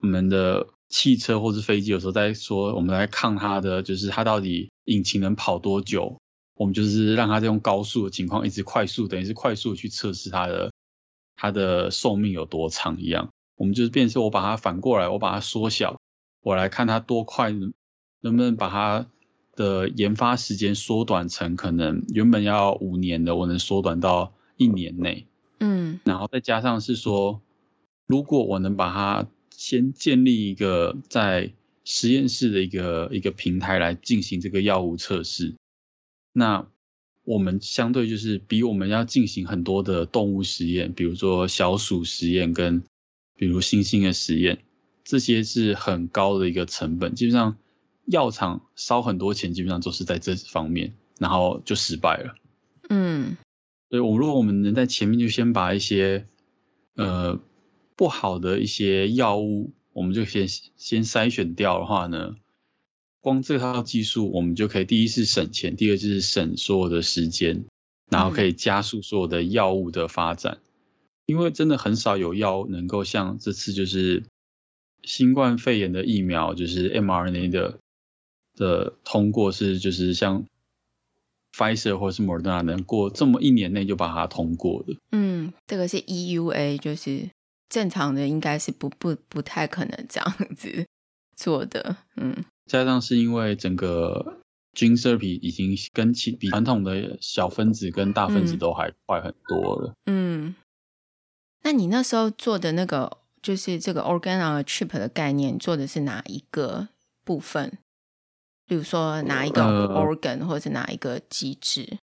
[0.00, 6.16] 我们的汽车或是飞机，有时候在说我们来看它的，就是它到底引擎能跑多久？
[6.54, 10.70] 我们就是让它在用高速的情况一直快速，等于是快速去测试它的
[11.35, 13.28] 它的寿命有多长一样。
[13.57, 15.98] 我们就是变成我把它反过来，我把它缩小，
[16.44, 17.72] 我来看它多快能
[18.20, 19.09] 不能把它
[19.57, 25.26] 的研发时间缩短成可能原本要五年的，我能缩短到一年内。
[25.59, 27.40] 嗯，然后再加上是说，
[28.07, 31.52] 如果我能把它先建立一个在
[31.84, 35.54] 实验室的一个一个平台来进行这个药物测试，
[36.32, 36.66] 那
[37.24, 42.82] 我们相对就是比我们要进行很多的动物实验，比如说小鼠实验跟
[43.36, 44.58] 比如猩猩的实验，
[45.04, 47.56] 这些是很高的一个成本，基本上
[48.06, 52.34] 药厂烧很多钱，基本上都是在这方面，然后就失败了。
[52.88, 53.36] 嗯。
[53.90, 56.26] 所以，我如果我们能在前面就先把一些
[56.96, 57.38] 呃
[57.96, 62.37] 不好的一些药物，我们就先先筛选掉的话呢，
[63.20, 67.64] 光这套技术，我们就可以第一是省钱，第二就是省所有的时间，
[68.11, 70.59] 然后可以加速所有的药物的发展。
[71.26, 74.24] 因为真的很少有药能够像这次就是
[75.02, 77.78] 新冠肺炎的疫苗，就是 mRNA 的
[78.57, 80.46] 的通过是就是像。
[81.57, 87.30] Pfizer 或是 Moderna 能过这么一年内就把它通过的，嗯，这个是 EUA，就是
[87.68, 90.87] 正常的应该是不不不太可能这样子
[91.37, 94.40] 做的，嗯，加上是因为整个
[94.74, 100.55] gene therapy 已经跟其比传统的小分子跟大分子都还快很多了，嗯，嗯，
[101.62, 106.88] 那你那时候做的那个就是这个 organ on a chip 的概念，做的是哪一个
[107.24, 107.79] 部分？
[108.66, 111.98] 比如说哪一个 organ、呃、或者是哪一个机制？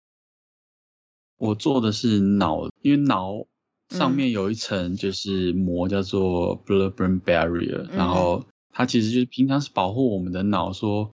[1.37, 3.45] 我做的是脑，因为脑
[3.89, 11.11] 上面有一层就是膜叫做 blood-brain barrier，、嗯、然后它其实就是平常是保护我们的脑，说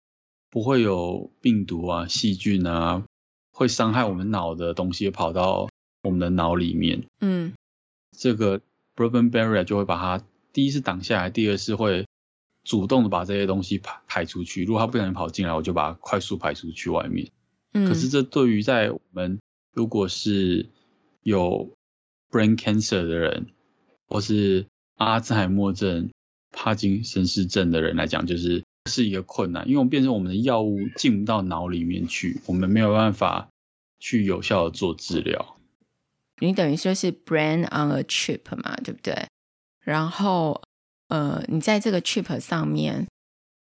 [0.49, 3.03] 不会有病毒啊、细菌啊
[3.51, 5.69] 会伤害我们脑的东西跑到
[6.03, 7.03] 我们的脑里面。
[7.19, 7.53] 嗯，
[8.17, 8.61] 这个
[8.95, 12.05] blood-brain barrier 就会把它第一是挡下来，第二是会。
[12.65, 17.29] 主动的把这些东西排排出去，如果它不小心跑进来，我就把它快速排出去外面。
[17.73, 19.37] 嗯，可是这对于在我们
[19.73, 20.69] 如果是
[21.23, 21.72] 有
[22.33, 23.45] brain cancer 的人，
[24.07, 24.65] 或是
[24.95, 26.09] 阿兹海默症、
[26.51, 33.47] 帕金森氏症的人来讲，就是是一个困难，因为我们变成我们的药物进不到脑里面去，我们没有办法
[33.99, 35.57] 去有效的做治疗。
[36.39, 39.27] 你等于说是 brain on a chip 嘛，对不对？
[39.81, 40.59] 然后。
[41.09, 43.05] 呃，你在这个 chip 上面，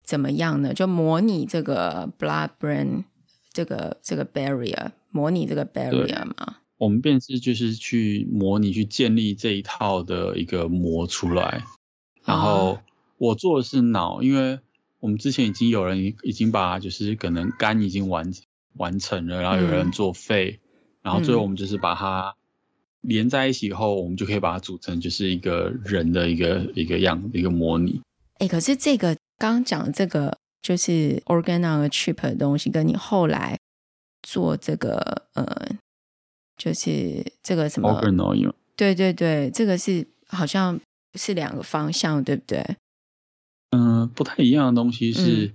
[0.05, 0.73] 怎么样呢？
[0.73, 3.03] 就模拟这个 blood-brain
[3.51, 6.60] 这个这个 barrier，模拟这个 barrier 嘛。
[6.81, 11.63] 我们便是就是去模拟去建立这一套的一个模出来，
[12.25, 12.79] 然后
[13.19, 14.59] 我做的是脑，因为
[14.99, 18.33] 我们之前已经有人已经把就是可能肝已经完
[18.77, 20.59] 完成了，然后有人做肺，嗯、
[21.03, 22.35] 然后最后我们就是把它
[23.01, 28.01] 连在一起以后，我们就可以把它组成就是一个人的一个一个样一个模拟。
[28.39, 33.59] 哎，可是这个刚刚讲的这个就是 organ-on-a-chip 的东西，跟你后来
[34.23, 35.77] 做这个呃。
[36.63, 40.79] 就是这个什么，organoid 对对对，这个是好像
[41.15, 42.59] 是两个方向，对不对？
[43.71, 45.53] 嗯、呃，不太一样的东西是，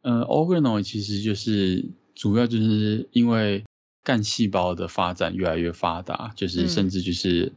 [0.00, 3.62] 嗯、呃，organoid 其实就是主要就是因为
[4.02, 7.52] 干细胞的发展越来越发达，就是甚至就是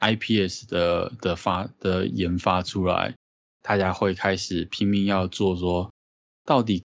[0.00, 3.14] iPS 的的发的研发出来，
[3.60, 5.90] 大家会开始拼命要做说，
[6.46, 6.82] 到底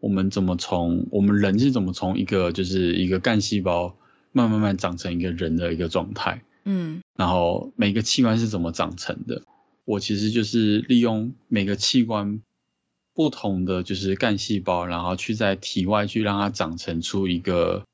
[0.00, 3.96] 我们怎么从我们人是怎么从一个就是一个干细胞。
[4.32, 9.42] 慢慢慢长成一个人的一个状态，嗯，然后每个器官是怎么长成的？
[9.84, 12.40] 我其实就是利用每个器官
[13.12, 17.84] 不同的就是干细胞，然后去在体外去让它长成出一个，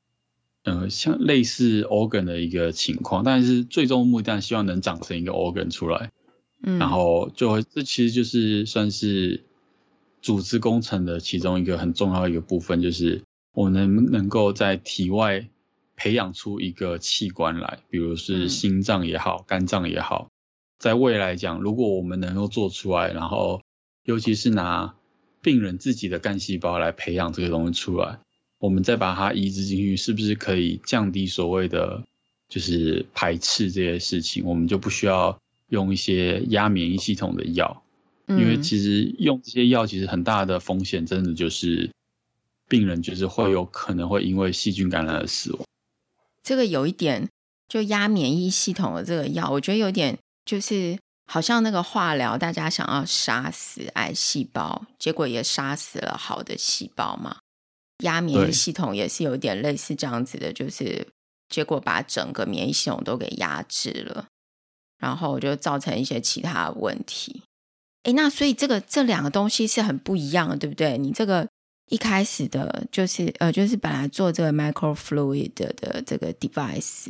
[0.63, 6.11] 呃，像类似 organ 的一个情况，但是最终目的当然希望能长成一个 organ 出来，
[6.61, 9.43] 嗯，然后就会这其实就是算是
[10.21, 13.23] 组织工程的其中一个很重要的一个部分，就是
[13.53, 15.47] 我能不能够在体外。
[15.97, 20.29] 培养出一个器官来，比如是心脏也好，嗯、肝脏也好，
[20.79, 23.61] 在未来讲，如果我们能够做出来，然后
[24.03, 24.95] 尤其是拿
[25.41, 28.19] 病人自己的干细胞来培养这个东西出来，
[28.59, 32.03] 我们再把它移植进去，是不是可以降低所谓的
[32.47, 34.45] 就是排斥这些事情？
[34.45, 35.37] 我们就不需要
[35.69, 37.83] 用一些压免疫系统的药，
[38.27, 41.89] 嗯、因为其实用这些药其实很大的风险，真的就是
[42.69, 45.65] 病人就是会有可能会因为细菌感染而死亡。
[46.47, 47.27] 这个有一点，
[47.67, 50.97] 就压免疫系统的这个药，我觉得有点就是
[51.29, 57.39] 好像那个化疗，大家想要杀死癌细胞，结果也杀死了好的细胞嘛。
[58.05, 61.05] 压免疫系统也是有点类似这样子的，就是
[61.49, 64.27] 结果把整个免疫系统都给压制了，
[64.97, 67.41] 然后就造成一些其他问题。
[68.03, 70.97] 诶，那所以这个这两个东西是很不一样的，对不对？
[70.97, 71.45] 你这个。
[71.89, 77.07] 一开始的就是呃，就是本来做这个 microfluid 的，的这个 device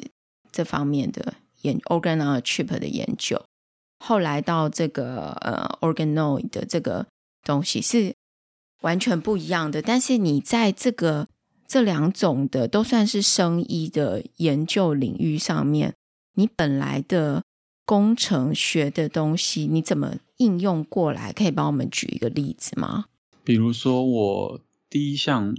[0.51, 3.43] 这方面的研 organ-on-a-chip 的研究，
[3.97, 7.07] 后来到这个呃 organoid 的这个
[7.43, 8.13] 东西是
[8.81, 9.81] 完全不一样的。
[9.81, 11.27] 但是你在这个
[11.67, 15.95] 这两种的都算是生医的研究领域上面，
[16.35, 17.43] 你本来的
[17.83, 21.33] 工程学的东西，你怎么应用过来？
[21.33, 23.05] 可以帮我们举一个例子吗？
[23.43, 24.61] 比如说我。
[24.89, 25.55] 第一项，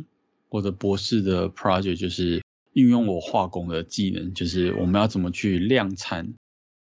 [0.49, 6.35] 我的博士的 project 就是运用我化工的技能，就是我们要怎么去量产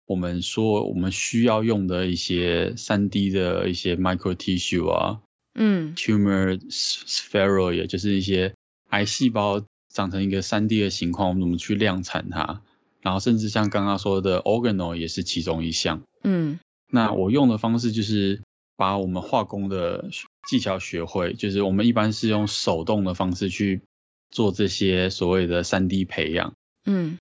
[0.07, 5.21] 我们说我们需要用的一些三 D 的一些 micro tissue 啊，
[5.55, 8.53] 嗯，tumor spheroid，也就是一些
[8.89, 12.61] 癌细胞长成一个三 D 的情况，我们怎么去量产它？
[13.01, 16.59] 然后甚至像刚刚说的 organoid 也是其中一项，嗯，
[16.91, 18.41] 那我用的方式就是
[18.75, 20.09] 把我们化工的。
[20.47, 23.81] 技巧学会，就是我们一般是用手动的方式去
[24.29, 26.53] 做这些所谓的三 D 培养。
[26.85, 27.17] 嗯，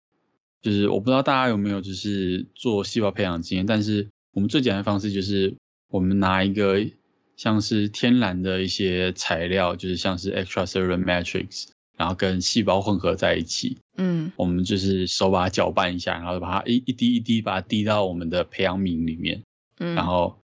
[0.60, 5.56] 就是我不知道大家有没有就是做细胞培养经验，但是我们最简单的方式就是
[5.88, 6.86] 我们拿一个
[7.34, 13.78] 像是天然的一些材料，就是像是 extracellular matrix，然后跟细胞混合在一起。
[13.96, 19.42] 嗯，我们就是手把它搅拌一下，然后把它一一滴一滴把它滴到我们的培养皿里面。
[19.78, 20.36] 嗯，然后。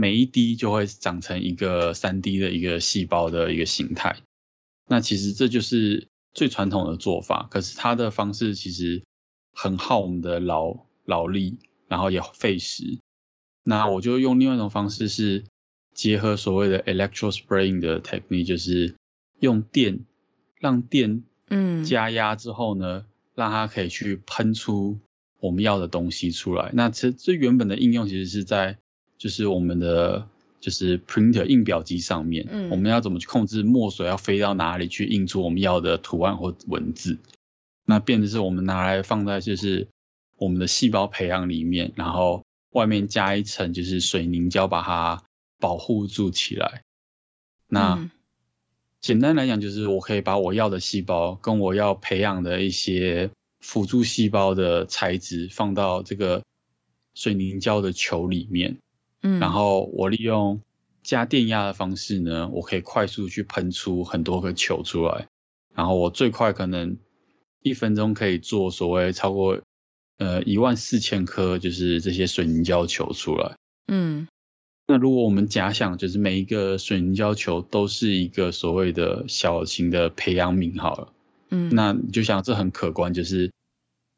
[0.00, 4.16] 每一滴就会长成一个三 D 的一个细胞的一个形态，
[4.88, 7.46] 那其实这就是最传统的做法。
[7.50, 9.02] 可是它的方式其实
[9.52, 12.98] 很耗我们的劳劳力，然后也费时。
[13.62, 15.44] 那我就用另外一种方式，是
[15.92, 18.94] 结合所谓的 electrospraying 的 technique，就是
[19.40, 20.06] 用电
[20.58, 23.04] 让电嗯加压之后呢，
[23.34, 24.98] 让它可以去喷出
[25.40, 26.70] 我们要的东西出来。
[26.72, 28.78] 那其实最原本的应用其实是在。
[29.20, 30.26] 就是我们的
[30.60, 37.18] 就是 printer 印表机上面，嗯，我们要怎么去控制墨水要飞到哪里去印出我们要的图案或文字？
[37.84, 39.88] 那变的是我们拿来放在就是
[40.38, 45.22] 我们的细胞培养里面，然后外面加一层就是水凝胶把它
[45.58, 46.82] 保护住起来。
[47.68, 48.10] 那、嗯、
[49.02, 56.42] 简单来讲，就是我可以把我要的细胞跟我要培养的一些辅助细胞的材质放到这个
[57.12, 58.78] 水凝胶的球里面。
[59.22, 60.60] 嗯，然后我利用
[61.02, 65.28] 加电压的方式呢，我可以快速去喷出很多个球出来，
[65.74, 66.96] 然后我最快可能
[67.62, 69.60] 一分钟可以做所谓超过
[70.18, 73.56] 呃一万四千颗，就是这些水凝胶球出来。
[73.88, 74.28] 嗯，
[74.86, 81.12] 那如果我们假想，就是每一个水凝胶球都是一个所谓的小型的培养皿好了，
[81.50, 83.50] 嗯，那你就想这很可观，就是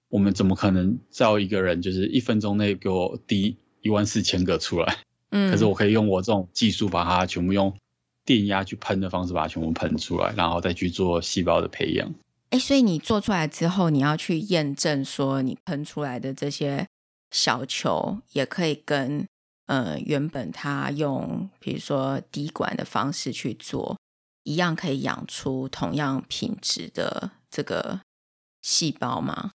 [0.08, 4.98] 我们怎么可能造一个人，就是一分钟内给我滴一万四千个出来？
[5.30, 7.76] 嗯，可是我可以用我这种技术，把它全部用
[8.24, 12.10] 电压去喷的方式，把它全部喷出来，然后再去做细胞的培养。
[12.50, 16.86] 哎，所以你做出来之后，你要去验证说，你喷出来的这些
[17.30, 19.26] 小球也可以跟。
[19.66, 23.96] 呃，原本它用比如说滴管的方式去做，
[24.42, 28.00] 一样可以养出同样品质的这个
[28.60, 29.52] 细胞吗？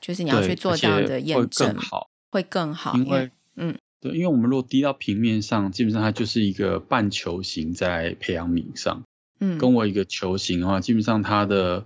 [0.00, 9.04] 就是你要去做这样的验证，更好，会更好，因为，嗯，对，因为我们如果滴到平面上，基本上它就是一个半球形在培养皿上，
[9.40, 11.84] 嗯，跟我一个球形的话，基本上它的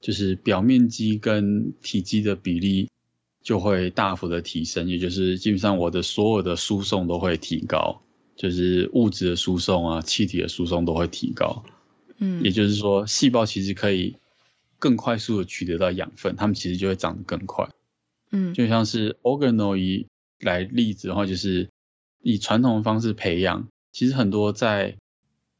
[0.00, 2.88] 就是表面积跟体积的比例。
[3.42, 8.02] 就会大幅的提升，也就是基本上我的所有的输送都会提高，
[8.36, 11.64] 就是物质的输送啊，气体的输送都会提高。
[12.18, 14.14] 嗯，也就是说，细胞其实可以
[14.78, 17.66] 更快速的取得到养分，它们其实就会长得更快。
[18.30, 20.06] 嗯，就像是 organoid
[20.40, 21.68] 来例子的话，就是
[22.22, 24.96] 以传统的方式培养，其实很多在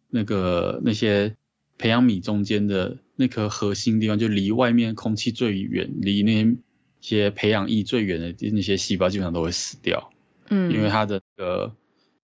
[0.08, 1.36] 那个那些
[1.78, 6.56] 培养皿中间的那颗核心地方，就离外面空气最远，离那
[7.00, 10.12] 些培养液最远的那些细胞基本上都会死掉，
[10.48, 11.74] 嗯，因为它的那个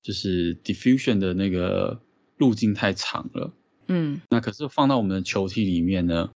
[0.03, 2.01] 就是 diffusion 的那个
[2.37, 3.53] 路径太长了，
[3.89, 6.31] 嗯，那可是放到我们的球体里面呢，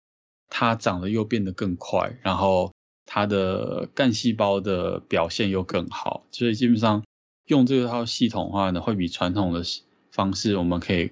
[0.48, 2.72] 它长得又变得更快，然后
[3.12, 7.02] 它的干细胞的表现又更好，所以基本上
[7.46, 9.64] 用这套系统的话呢，会比传统的
[10.12, 11.10] 方式我们可以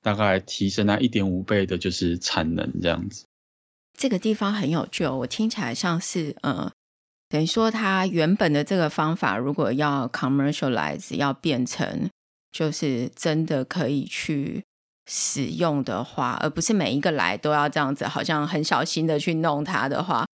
[0.00, 3.24] 大概提升到一点五倍的就是产能这样子。
[3.98, 6.70] 这个地方很有趣哦，我听起来像是呃，
[7.28, 12.08] 等于说它原本的这个方法，如果要 commercialize，要变成
[12.52, 14.62] 就是真的可以去
[15.06, 20.24] 使用的话，而不是每一个来都要这样子，好像很小心的去弄它的话，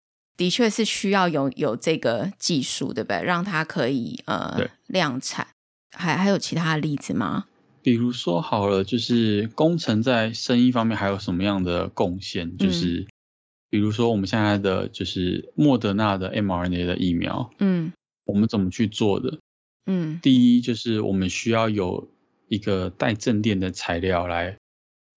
[0.40, 3.22] 的确是需要有有这个技术，对不对？
[3.22, 5.46] 让它可以呃量产。
[5.94, 7.44] 还还有其他的例子吗？
[7.82, 12.56] 比如说好了，就是工程在生意方面还有什么样的贡献？
[12.56, 13.06] 就是。
[13.68, 17.92] 比如说，我们现在的就是莫德纳的 mRNA 的疫苗，嗯，
[18.24, 19.38] 我们怎么去做的？
[19.86, 22.10] 嗯，第一就是我们需要有
[22.48, 24.56] 一个带正电的材料来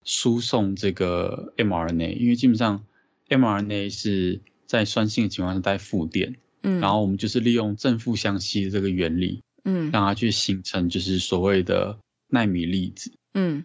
[0.03, 2.83] 输送这个 mRNA，因为基本上
[3.27, 4.39] mRNA 是
[4.73, 13.63] 在酸性的情况下带负电，嗯，然后我们就是利用正负相吸的这个原理，嗯，让它去形成就是所谓的纳米粒子，嗯，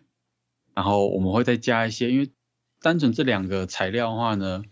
[0.74, 2.28] 然后我们会再加一些，因为
[2.82, 4.62] 单纯这两个材料的话呢。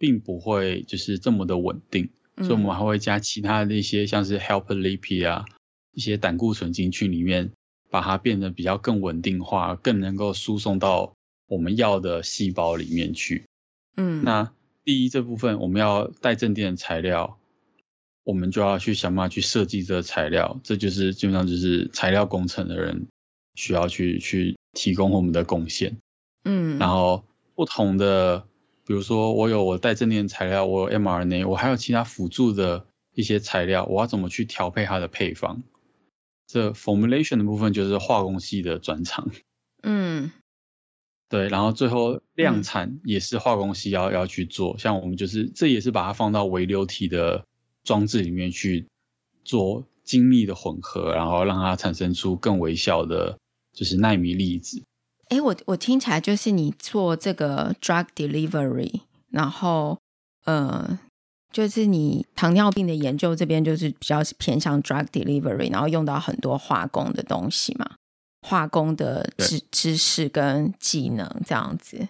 [0.00, 5.44] 并不会就是这么的稳定，所以我们还会加其他的一些像是 helper lipid 啊，
[5.92, 7.50] 一些胆固醇进去里面，
[7.90, 11.16] 把它变得比较更稳定化，更能够输送到
[11.48, 13.44] 我们要的细胞里面去。
[13.96, 14.52] 嗯，那
[14.88, 17.38] 第一这部分我们要带正电的材料，
[18.24, 23.06] 我们就要去想办法去设计这个材料，这就是基本上就是材料工程的人
[23.54, 25.98] 需要去去提供我们的贡献。
[26.44, 27.22] 嗯，然后
[27.54, 28.46] 不同的。
[28.86, 35.62] 比如说，我有我带正电材料，我有 mRNA，我还有其他辅助的一些材料，我要怎么去调配它的配方？
[36.46, 39.30] 这 formulation 的部分就是化工系的专长。
[39.82, 40.32] 嗯，
[41.28, 47.44] 对，然后最后量产也是化工系要、嗯、要去做，像我们就是这也是把它放到微流体的
[47.84, 48.86] 装置里面去
[49.44, 53.38] 做精密的混合，然后让它产生出更微小的，
[53.74, 54.82] 就是奈米粒子。
[55.28, 59.98] 哎，我我听起来就是你做这个 drug delivery，然后
[60.46, 60.98] 呃，
[61.52, 67.96] 就是你糖尿病的研究这边就是比较偏向 drug delivery，然后用到很多化工的东西嘛，
[68.42, 72.06] 化工的知知识跟技能这样子。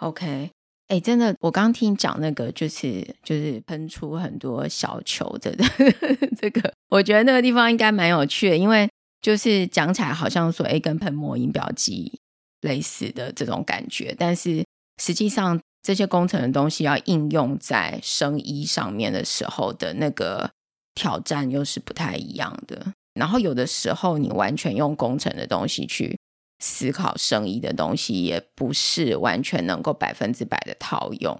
[0.00, 0.50] OK，
[0.88, 5.54] 哎，真的，我刚刚听你讲那个就是就是喷出很多小球的
[6.40, 8.88] 这个，我觉得那个地方应该蛮有趣的，因为
[9.20, 12.18] 就是讲起来好像说，哎，跟喷墨音表机。
[12.62, 14.64] 类似的这种感觉，但是
[15.00, 20.50] 实际上这些工程的东西要应用在生医上面的时候的那个
[20.96, 22.94] 挑战又是不太一样的。
[23.18, 26.18] 然后有的时候你完全用工程的东西去
[26.60, 31.38] 思考生意的东西，也不是完全能够百分之百的套用。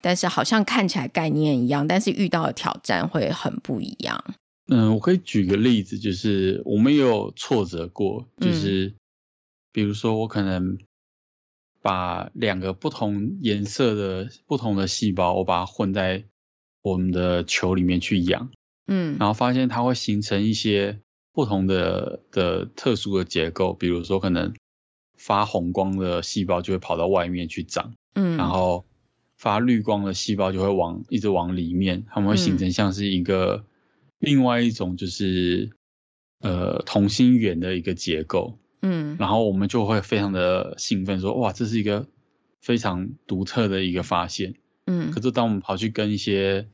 [0.00, 4.24] 但是好像看起来概念一样，但是遇到的挑战会很不一样。
[4.68, 8.94] 嗯，我可以举个例子，就是我们也有挫折过，就是
[9.72, 10.78] 比如说我可能
[11.82, 16.24] 把两个不同颜色的不同的细胞，我把它混在
[16.82, 18.50] 我们的球里面去养，
[18.86, 21.00] 嗯，然后发现它会形成一些
[21.38, 24.52] 不同的的特殊的结构，比如说可能
[25.16, 28.84] 发红光的细胞就会跑到外面去长，嗯，然后
[29.36, 33.64] 发绿光的细胞就会往一直往里面，它们会形成像是一个。
[34.18, 35.70] 另外一种就是，
[36.40, 42.08] 呃，同心圆的一个结构，嗯，然后我们就会非常的兴奋，说哇，这是一个
[42.60, 44.54] 非常独特的一个发现，
[44.86, 45.12] 嗯。
[45.12, 46.66] 可是当我们跑去跟一些，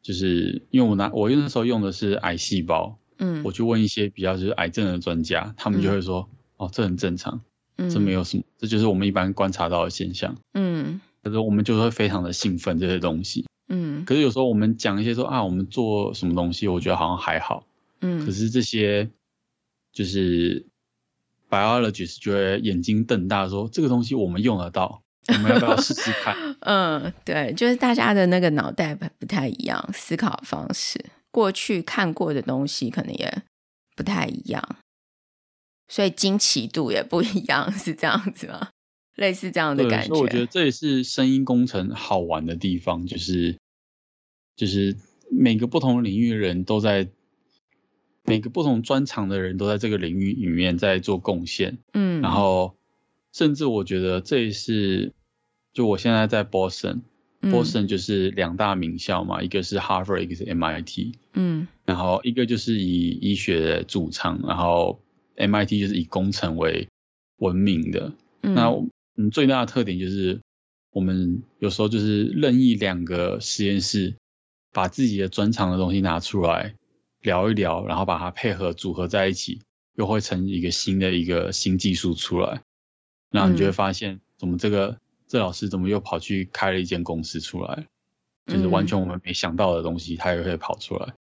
[0.00, 7.40] 就是因为我拿我用的时候用的是癌细胞，嗯，我去问一些比较就是癌症的专家，他们就会说，嗯、哦，这很正常，
[7.76, 11.00] 嗯，这没有什么，这就是我们一般观察到的现象，嗯。
[11.22, 13.44] 可是我们就会非常的兴奋这些东西。
[13.68, 17.66] 嗯，可是有时候我们讲一些说啊，我们做什么东西，我觉得好像还好。
[18.00, 19.10] 嗯，可是这些
[19.92, 20.64] 就是
[21.50, 26.36] biologist 就会眼睛瞪大说，这个东西我们用得到， 我们要不要试试看？
[26.60, 31.04] 嗯，对，就是大家的那个脑袋不太一样，思考方式，
[31.36, 33.42] 过去看过的东西可能也
[33.94, 34.78] 不太一样，
[35.86, 38.70] 所以惊奇度也不一样， 是这样子吗？
[39.16, 43.54] 类似这样的感觉，所以我觉得这也是声音工程好玩的地方，就是
[44.56, 44.96] 就是
[45.30, 47.06] 每个不同领域的人都在，
[48.24, 52.74] 每个不同专长的人都在这个领域里面在做贡献，嗯，然后
[53.34, 55.12] 甚至我觉得这也是，
[55.74, 57.02] 就我现在在嗯、
[57.50, 65.00] Boston 就是两大名校嘛，一个是 Harvard，一个是 MIT，嗯，然后一个就是以医学著称，然后
[65.36, 66.88] MIT 就是以工程为
[67.38, 68.72] 闻名的，嗯、那。
[69.18, 70.38] 嗯，最大的特点就是，
[70.90, 74.14] 我们有时候就是任意两个实验室，
[74.74, 76.74] 把自己的专长的东西拿出来
[77.22, 79.62] 聊一聊，然后把它配合组合在一起，
[79.94, 82.60] 又会成一个新的一个新技术出来。
[83.30, 87.86] 然后你就会发现，我们这个这老师怎么又跑去开了一间公司出来，
[88.46, 91.14] 就是完全我们没想到的东西，他也会跑出来。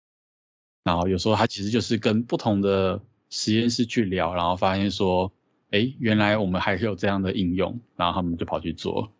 [0.84, 3.00] 然后有时候他其实就是跟不同的
[3.30, 5.32] 实验室去聊，然后发现说。
[5.70, 9.10] 哎，原来我们还有这样的应用，然后他们就跑去做。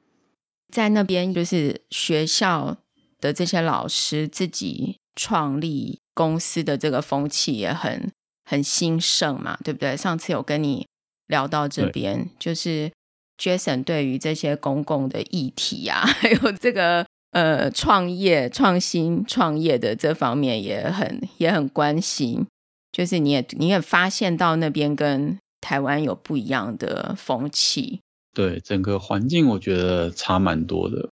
[0.73, 2.77] 在那边，就是学校
[3.19, 8.13] 的这些老师自己创立公司的这个风气也很
[8.45, 9.97] 很兴盛嘛，对不对？
[9.97, 10.87] 上次有跟你
[11.27, 12.93] 聊到这边，就是
[13.39, 22.47] Jason 对于这些公共的议题啊， 还有这个呃创业、创新、创业的这方面也很也很关心。
[22.93, 25.39] 就是你也你也发现到那边跟。
[25.67, 28.01] 台湾有不一样的风气，
[28.35, 31.09] 对整个环境，我觉得差蛮多的。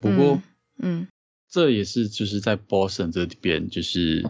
[0.00, 0.42] 不过，
[0.82, 1.06] 嗯，
[1.48, 4.28] 这也是就是在 Boston 这边，就是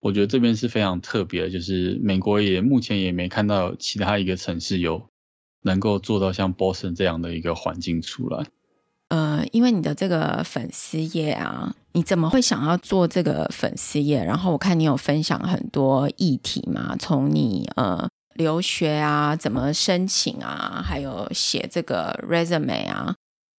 [0.00, 5.08] 我觉得这边是非常特别的，就是美国也目前也没看到其他一个城市有
[5.62, 8.46] 能够做到像 Boston 这样的一个环境出来。
[9.08, 14.22] 呃，因为你的这个粉丝页啊，你怎么会想要做这个粉丝页？
[14.22, 18.08] 然后我看你有分享很多议题嘛，从你呃。
[18.34, 20.80] 留学啊，怎么申请啊？
[20.80, 23.12] 还有写这个 resume 啊，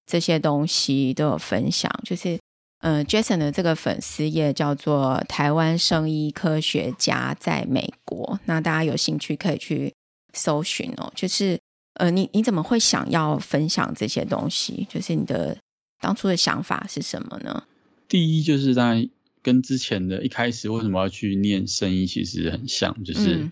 [0.05, 1.91] 这些东西都有分享。
[2.05, 2.39] 就是，
[2.79, 9.93] 呃，Jason 的这个粉丝页叫做“台湾生医科学家在美国”，那大家有兴趣可以去
[10.31, 11.11] 搜寻哦。
[11.13, 11.59] 就是，
[11.99, 14.87] 呃，你你怎么会想要分享这些东西？
[14.89, 15.57] 就是你的
[16.01, 17.65] 当初的想法是什么呢？
[18.07, 19.07] 第一，就是在
[19.43, 23.35] 跟之前的一开始为什么要去念声音，其实很像，就是。
[23.35, 23.51] 嗯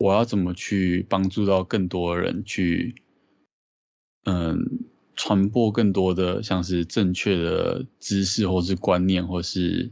[0.00, 3.02] 我要怎么去帮助到更多人去，
[4.26, 4.84] 嗯，
[5.16, 9.90] 传播更多的像是正确的知识，或是观念，或是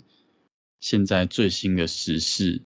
[0.78, 2.62] 现在最新的时事。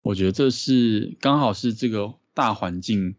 [0.00, 3.16] 我觉得这是刚好是这个大环境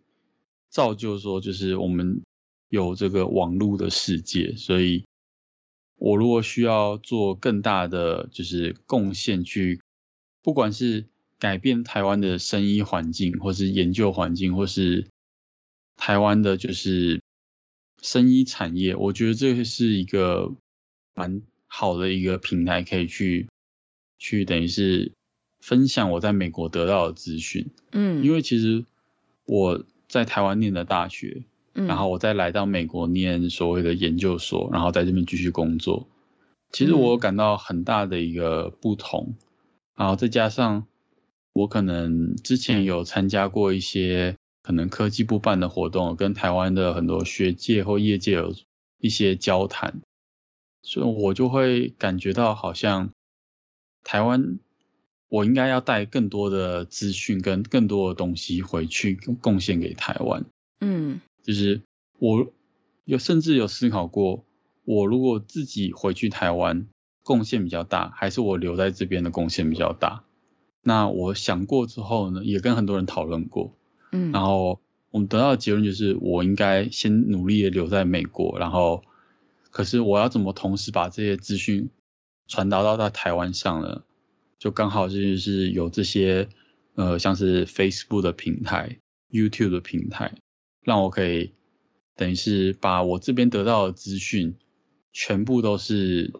[0.77, 2.21] 造就说，就是我们
[2.69, 5.03] 有这个网络的世界，所以
[5.97, 9.81] 我如果需要做更大的就是贡献，去
[10.43, 11.05] 不管是。
[11.39, 15.05] 改变台湾的生医环境，或是研究环境，或是
[15.95, 17.21] 台湾的，就是
[18.01, 20.55] 生医产业，我觉得这是一个
[21.13, 23.47] 蛮好的一个平台，可以去
[24.17, 25.11] 去等于是
[25.59, 27.69] 分享我在美国得到的资讯。
[27.91, 28.83] 嗯，因为其实
[29.45, 31.43] 我在台湾念的大学，
[31.73, 36.07] 嗯，然后我再来到美国念所谓的研究所，然后在这边继续工作，
[36.71, 39.35] 其实我感到很大的一个不同，
[39.95, 40.87] 然后再加上。
[41.53, 48.53] 我可能之前有参加过一些可能科技部办的活动，跟台湾的很多学界或业界有
[48.99, 50.01] 一些交谈，
[50.83, 53.09] 所以我就会感觉到好像
[54.03, 54.59] 台湾
[55.29, 60.45] 我应该要带更多的资讯跟更多的东西回去贡献给台湾。
[60.79, 61.81] 嗯，就是
[62.19, 62.47] 我
[63.05, 64.45] 有甚至有思考过，
[64.85, 66.87] 我如果自己回去台湾
[67.23, 70.23] 贡献比较大，还是我留在这边的贡献比较大？
[70.81, 73.73] 那我想过之后呢，也跟很多人讨论过。
[74.13, 74.79] 嗯，然后
[75.11, 79.03] 我们得到的结论就是，我应该先努力的留在美国，然后，
[79.71, 81.89] 可是我要怎么同时把这些资讯
[82.47, 84.03] 传达到到台湾上呢？
[84.59, 86.49] 就刚好就是有这些，
[86.95, 88.97] 呃，像是 Facebook 的平台、
[89.29, 90.33] YouTube 的平台，
[90.81, 91.53] 让我可以
[92.15, 94.55] 等于是把我这边得到的资讯，
[95.13, 96.33] 全部都是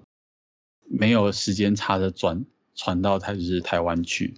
[0.90, 2.44] 没有时间差的转
[2.74, 4.34] 传到台就是台湾去。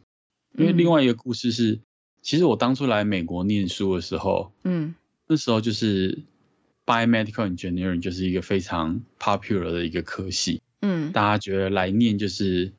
[0.58, 1.80] 因为另外一个故事是，
[2.22, 4.94] 其实我当初来美国念书的时候，嗯，
[5.26, 6.20] 那时候就是
[6.86, 12.74] Biomedical Engineering 就是一个非常 popular 的一个科系，嗯，大家觉得来念就是。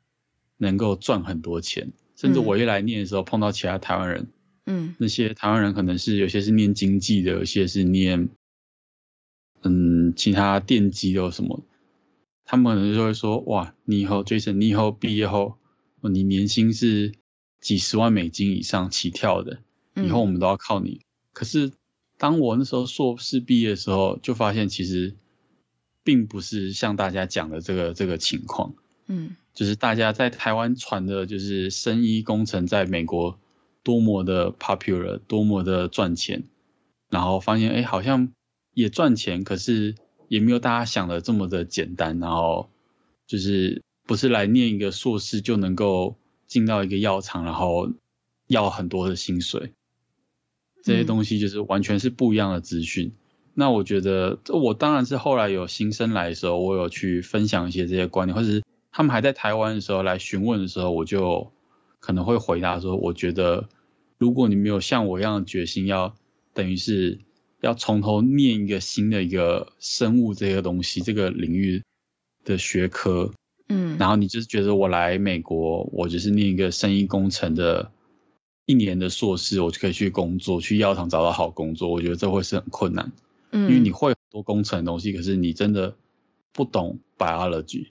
[0.61, 4.27] 能够赚很多钱，甚至我一来念的时候碰到其他台湾人，
[4.67, 8.29] 嗯，那些台湾人可能是有些是念经济的，有些是念，
[9.63, 11.65] 嗯，其他电机的什么，
[12.45, 15.57] 他们可能就会说，哇，你以后 Jason，你以后毕业后，
[16.01, 17.13] 你年薪是
[17.59, 19.63] 几十万美金以上起跳的，
[19.95, 21.01] 以后我们都要靠你。
[21.01, 21.05] 嗯。
[21.33, 21.71] 可是
[22.19, 25.15] 当我那时候硕士毕业的时候，就发现其实
[26.03, 28.75] 并不是像大家讲的这个这个情况。
[29.07, 33.37] 嗯，就是大家在台湾传的，就是生医工程在美国
[33.83, 36.43] 多么的 popular，多么的赚钱，
[37.09, 38.31] 然后发现哎，好像
[38.73, 39.95] 也赚钱，可是
[40.29, 42.19] 也没有大家想的这么的简单。
[42.19, 42.69] 然后
[43.27, 46.15] 就是不是来念一个硕士就能够
[46.47, 47.91] 进到一个药厂，然后
[48.47, 49.73] 要很多的薪水，
[50.83, 53.07] 这些东西就是完全是不一样的资讯。
[53.07, 53.13] 嗯。
[53.55, 58.63] 那我觉得，我当然是后来有新生来的时候，我有去分享一些这些观念，或者是。
[58.91, 61.51] 他们还在台湾的时候来询问的时候，我就
[61.99, 63.69] 可能会回答说：“我觉得，
[64.17, 66.15] 如果你没有像我一样的决心，要
[66.53, 67.19] 等于是
[67.61, 71.81] 要从头念一个新的一个生物这个东西，这个领域
[72.43, 73.31] 的学科，
[73.69, 77.91] 嗯，然后你就是觉得我来美国，我就是念一个生意工程的
[78.65, 81.87] 一年的硕士，我就可以去工作，去药厂找到好工作。
[81.89, 83.11] 我觉得这会是很困难，
[83.51, 85.95] 嗯，因为你会很多工程的东西，可是你真的
[86.51, 87.87] 不懂 biology。”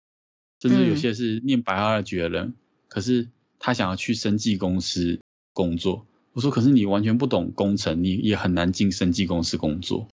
[0.60, 2.54] 甚至有些是念 biology 的人，嗯，
[2.88, 3.28] 可是
[3.58, 5.20] 他想要去生技公司
[5.52, 6.06] 工作。
[6.32, 10.08] 我说，可是你完全不懂工程，你也很难进生技公司工作。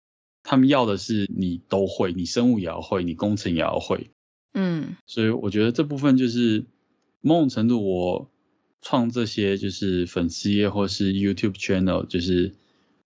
[0.44, 4.10] 他们要的是你都会，你生物也要会，你工程也要会。
[4.54, 6.66] 嗯，所以我觉得这部分就是
[7.22, 8.30] 某种程度，我
[8.82, 12.56] 创这些就是粉丝页或是 YouTube channel，就是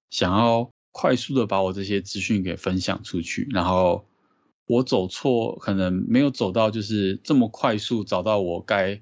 [0.09, 4.05] 想要快速的把我这些资讯给分享出去，然后。
[4.65, 9.01] 我走错，可能没有走到，就是这么快速找到我该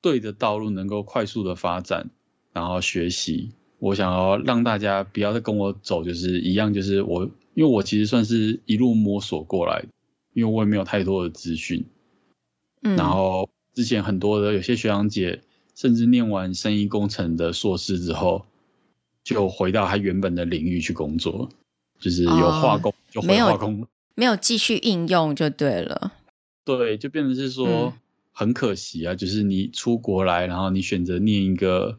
[0.00, 2.10] 对的道路，能够快速的发展，
[2.52, 3.50] 然后学习。
[3.80, 7.24] 我想要让大家不要再跟我走，就是一样，就是我，
[7.54, 9.84] 因为我其实算是一路摸索过来，
[10.32, 11.84] 因为我也没有太多的资讯。
[12.82, 12.96] 嗯。
[12.96, 15.42] 然后之前很多的有些学长姐，
[15.74, 18.46] 甚至念完生意工程的硕士之后，
[19.22, 21.48] 就回到他原本的领域去工作，
[22.00, 23.86] 就是有化工，哦，就回化工。
[24.18, 26.12] 没有继续应用就对了，
[26.64, 27.94] 对，就变成是说
[28.32, 31.98] 很可惜啊，嗯、就是你出国来，然后你选择念一个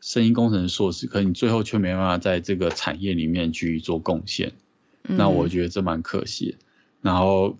[0.00, 4.52] 声音工程硕士，可你最后却没办法在这个产业里面去做贡献，
[5.04, 6.56] 嗯、那我觉得这蛮可惜。
[7.02, 7.56] 然后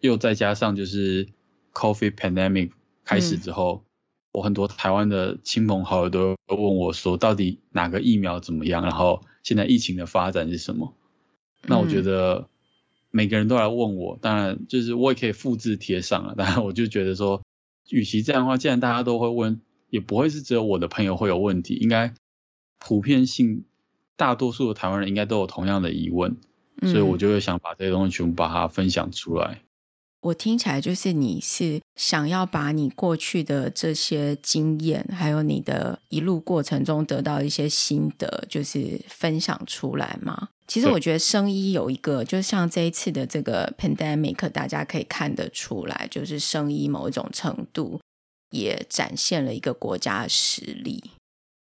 [0.00, 1.28] 又再加上就是
[1.74, 2.70] Coffee pandemic
[3.04, 3.86] 开始之后，嗯、
[4.32, 8.82] 我很多台湾的亲朋好友都问我说，到底哪个疫苗怎么样？
[8.82, 10.94] 然后现在疫情的发展是什么？
[11.66, 12.48] 那我觉得。
[13.12, 16.34] 每个人都来问我，当然就是我也可以复制贴上啊。
[16.36, 17.42] 当然，我就觉得说，
[17.90, 19.60] 与其这样的话，既然大家都会问，
[19.90, 22.14] 也不会是只有我的朋友会有问题，应该
[22.78, 23.64] 普遍性，
[24.16, 26.38] 大多数的台湾人应该都有同样的疑问，
[26.80, 29.62] 嗯、所以我就会想把这些东西全部把它分享出来。
[30.22, 40.50] 我听起来就是你是想要把你过去的这些经验，还有你的一路过程中得到一些心得，就是分享出来吗？
[40.68, 48.00] 其实我觉得生医有一个，就像这一次的这个 pandemic，大家可以看得出来，就是生医某一种程度
[48.50, 51.02] 也展现了一个国家的实力，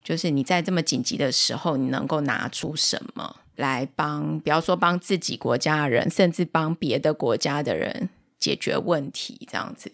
[0.02, 8.08] 就是你在这么紧急的时候，你能够拿出什么来帮，比方说帮自己国家的人，甚至帮别的国家的人。
[8.38, 9.90] 解决问题这样子，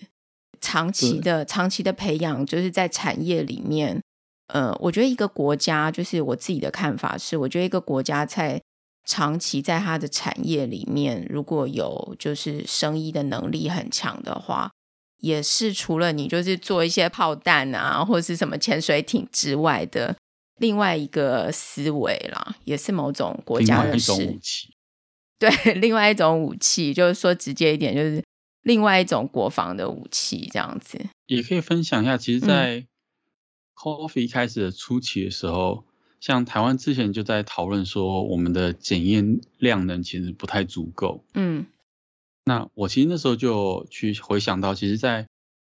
[0.61, 4.03] 长期的长期的培养，就是在产业里面，
[4.49, 8.61] 呃，我觉得一个国家，就是我自己的看法是，我觉得一个国家在
[9.05, 14.71] 长期在它的产业里面，如果有就是生意的能力很强的话，
[15.19, 20.17] 也是除了你就是做一些炮弹啊，或者是什么潜水艇之外的
[20.59, 24.13] 另外一个思维啦，也是某种国家的事。
[24.13, 24.69] 武器。
[25.39, 28.23] 对，另外一种武器，就是说直接一点，就是
[28.63, 31.01] 另外一种国防的武器，这样子。
[31.27, 32.87] 也可以分享一下，其实，在
[33.75, 41.25] Coffee 开始的初期的时候，嗯、像台湾之前就在讨论说，我们的检验量能其实不太足够。
[41.35, 41.67] 嗯。
[42.45, 45.29] 那我其实那时候就去回想到，其实在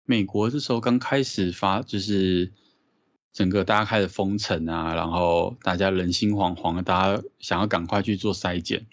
[0.06, 2.52] 美国这时候刚开始发，就是
[3.32, 8.86] 整个大家开始封城啊，然后大家人心惶惶，大家想要赶快去做筛检。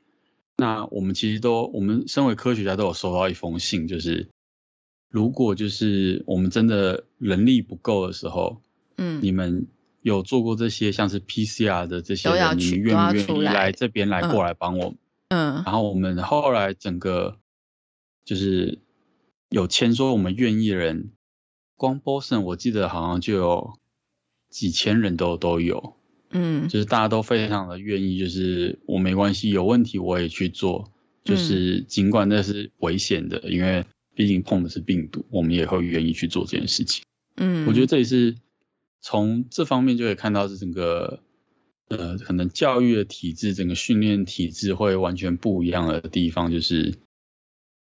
[0.61, 4.29] 那我们其实都，我们身为科学家都有收到一封信，就是
[5.09, 8.61] 如果就是我们真的人力不够的时候，
[8.97, 9.65] 嗯，你们
[10.01, 14.97] 有做过这些像是 PCR 的这些人，你们愿不愿意来这边来过来帮我们？
[15.29, 17.37] 嗯，然后我们后来整个。
[18.23, 18.77] 就是
[19.49, 21.11] 有签说我们愿意的人，
[21.75, 23.73] 光 Boston 我记得好像就有
[24.47, 25.95] 几千人都都有，
[26.31, 30.91] 嗯，就是大家都非常的愿意，就是我没关系，有问题我也去做，
[31.23, 37.03] 就是尽管那是危险的，因为毕竟碰的是病毒，我们也会愿意去做这件事情。
[37.37, 38.35] 嗯，我觉得这也是
[39.01, 41.19] 从这方面就可以看到，是整个
[41.89, 46.95] 呃可能教育的体制，整个训练体制会完全不一样的地方，就是。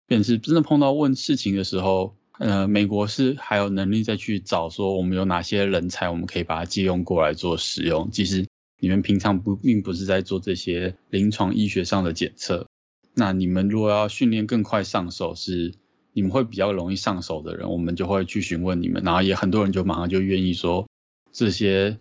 [0.08, 8.10] 便是真的碰到问事情的时候，呃，美国是还有能力再去找说我们有哪些人才，我们可以把它借用过来做使用。
[8.10, 8.44] 其实
[8.80, 12.66] 你们平常不并不是在做这些临床医学上的检测，
[13.14, 15.72] 那你们如果要训练更快上手，是
[16.12, 20.88] 你们会比较容易上手的人，我们就会去询问你们，然后也很多人就马上就愿意说
[21.32, 21.96] 这些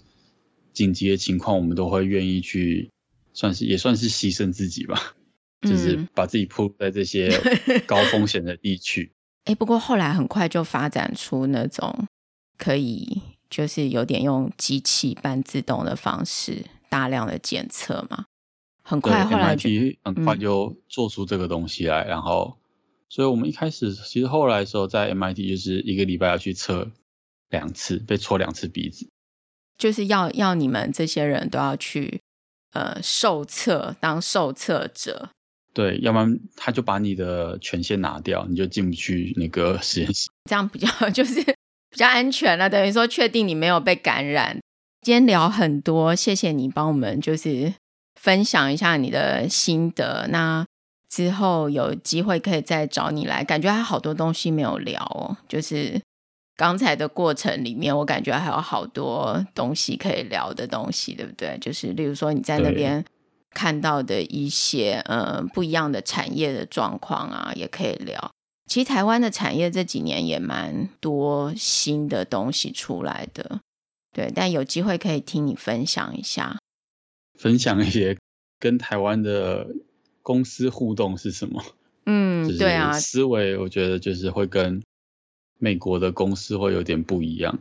[0.74, 2.90] 紧急的情况，我们都会愿意去，
[3.34, 5.16] 算是也算是牺牲自己吧。
[5.62, 7.30] 就是把自己铺在这些
[7.86, 9.12] 高风险的地区。
[9.46, 12.08] 哎、欸，不过后来很快就发展出那种
[12.58, 18.26] 可以，就是有点用机器半自动的方式大量的检测嘛。
[18.84, 22.58] 很快后来 MIT 很快就做出这个东西来，嗯、然后，
[23.10, 26.92] 所以我们一开始其实后来的时候在 MIT 就是一个礼拜要去测
[27.50, 29.10] 两次，被戳两次鼻子，
[29.78, 32.22] 就是要要你们这些人都要去
[32.74, 35.30] 呃受测当受测者。
[35.74, 40.30] 对，要不然他就把你的权限拿掉，你就进不去那个实验室。
[40.50, 44.60] 这样比较 就是比较安全了，等于说确定你没有被感染。
[45.02, 47.74] 今天聊很多，谢谢你帮我们就是
[48.20, 50.28] 分享一下你的心得。
[50.30, 50.66] 那
[51.10, 55.38] 之后有机会可以再找你来，感觉还好多东西没有聊哦。
[55.48, 56.02] 就是
[56.58, 61.58] 刚才的过程里面，我感觉还有好多东西可以聊的东西，对不对？
[61.62, 63.04] 就是例如说你在那边。
[63.54, 68.32] 看到的一些呃不一样的产业的状况啊，也可以聊。
[68.66, 73.60] 其实台湾的产业这几年也蛮多新的东西出来的，
[74.14, 74.32] 对。
[74.34, 76.58] 但有机会可以听你分享一下，
[77.38, 78.18] 分享一些
[78.58, 79.68] 跟台湾的
[80.22, 81.62] 公司互动是什么？
[82.06, 84.82] 嗯，对啊，思维我觉得就是会跟
[85.60, 87.60] 美国的公司会有点不一样。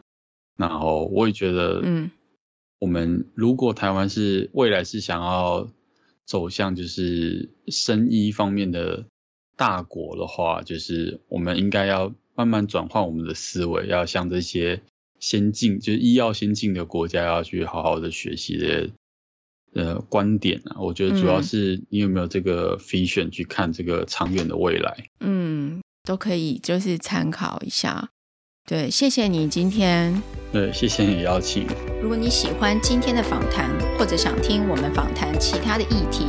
[0.56, 2.08] 然后我也觉得，嗯，
[2.78, 5.68] 我们如果台湾是未来是想要。
[6.30, 9.04] 走向就是生医方面的
[9.56, 14.80] 大国的话，就是我们应该要慢慢转换我们的思维，要向这些
[15.18, 18.90] 先进，就是医药先进的国家要去好好的学习的
[19.74, 20.78] 呃观点啊。
[20.78, 28.08] 我觉得主要是你有没有这个 vision 去看这个长远的未来，嗯，都可以就是参考一下。
[28.70, 30.22] 对，谢谢你今天。
[30.52, 31.66] 对，谢谢你邀请。
[32.00, 33.68] 如果你喜欢今天的访谈，
[33.98, 36.24] 或者想听我们访谈其他的议题，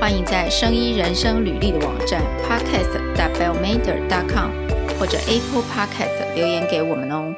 [0.00, 4.50] 欢迎在生医人生履历的网站 podcast.bellmatter.com
[5.00, 7.34] 或者 Apple Podcast 留言给我们哦。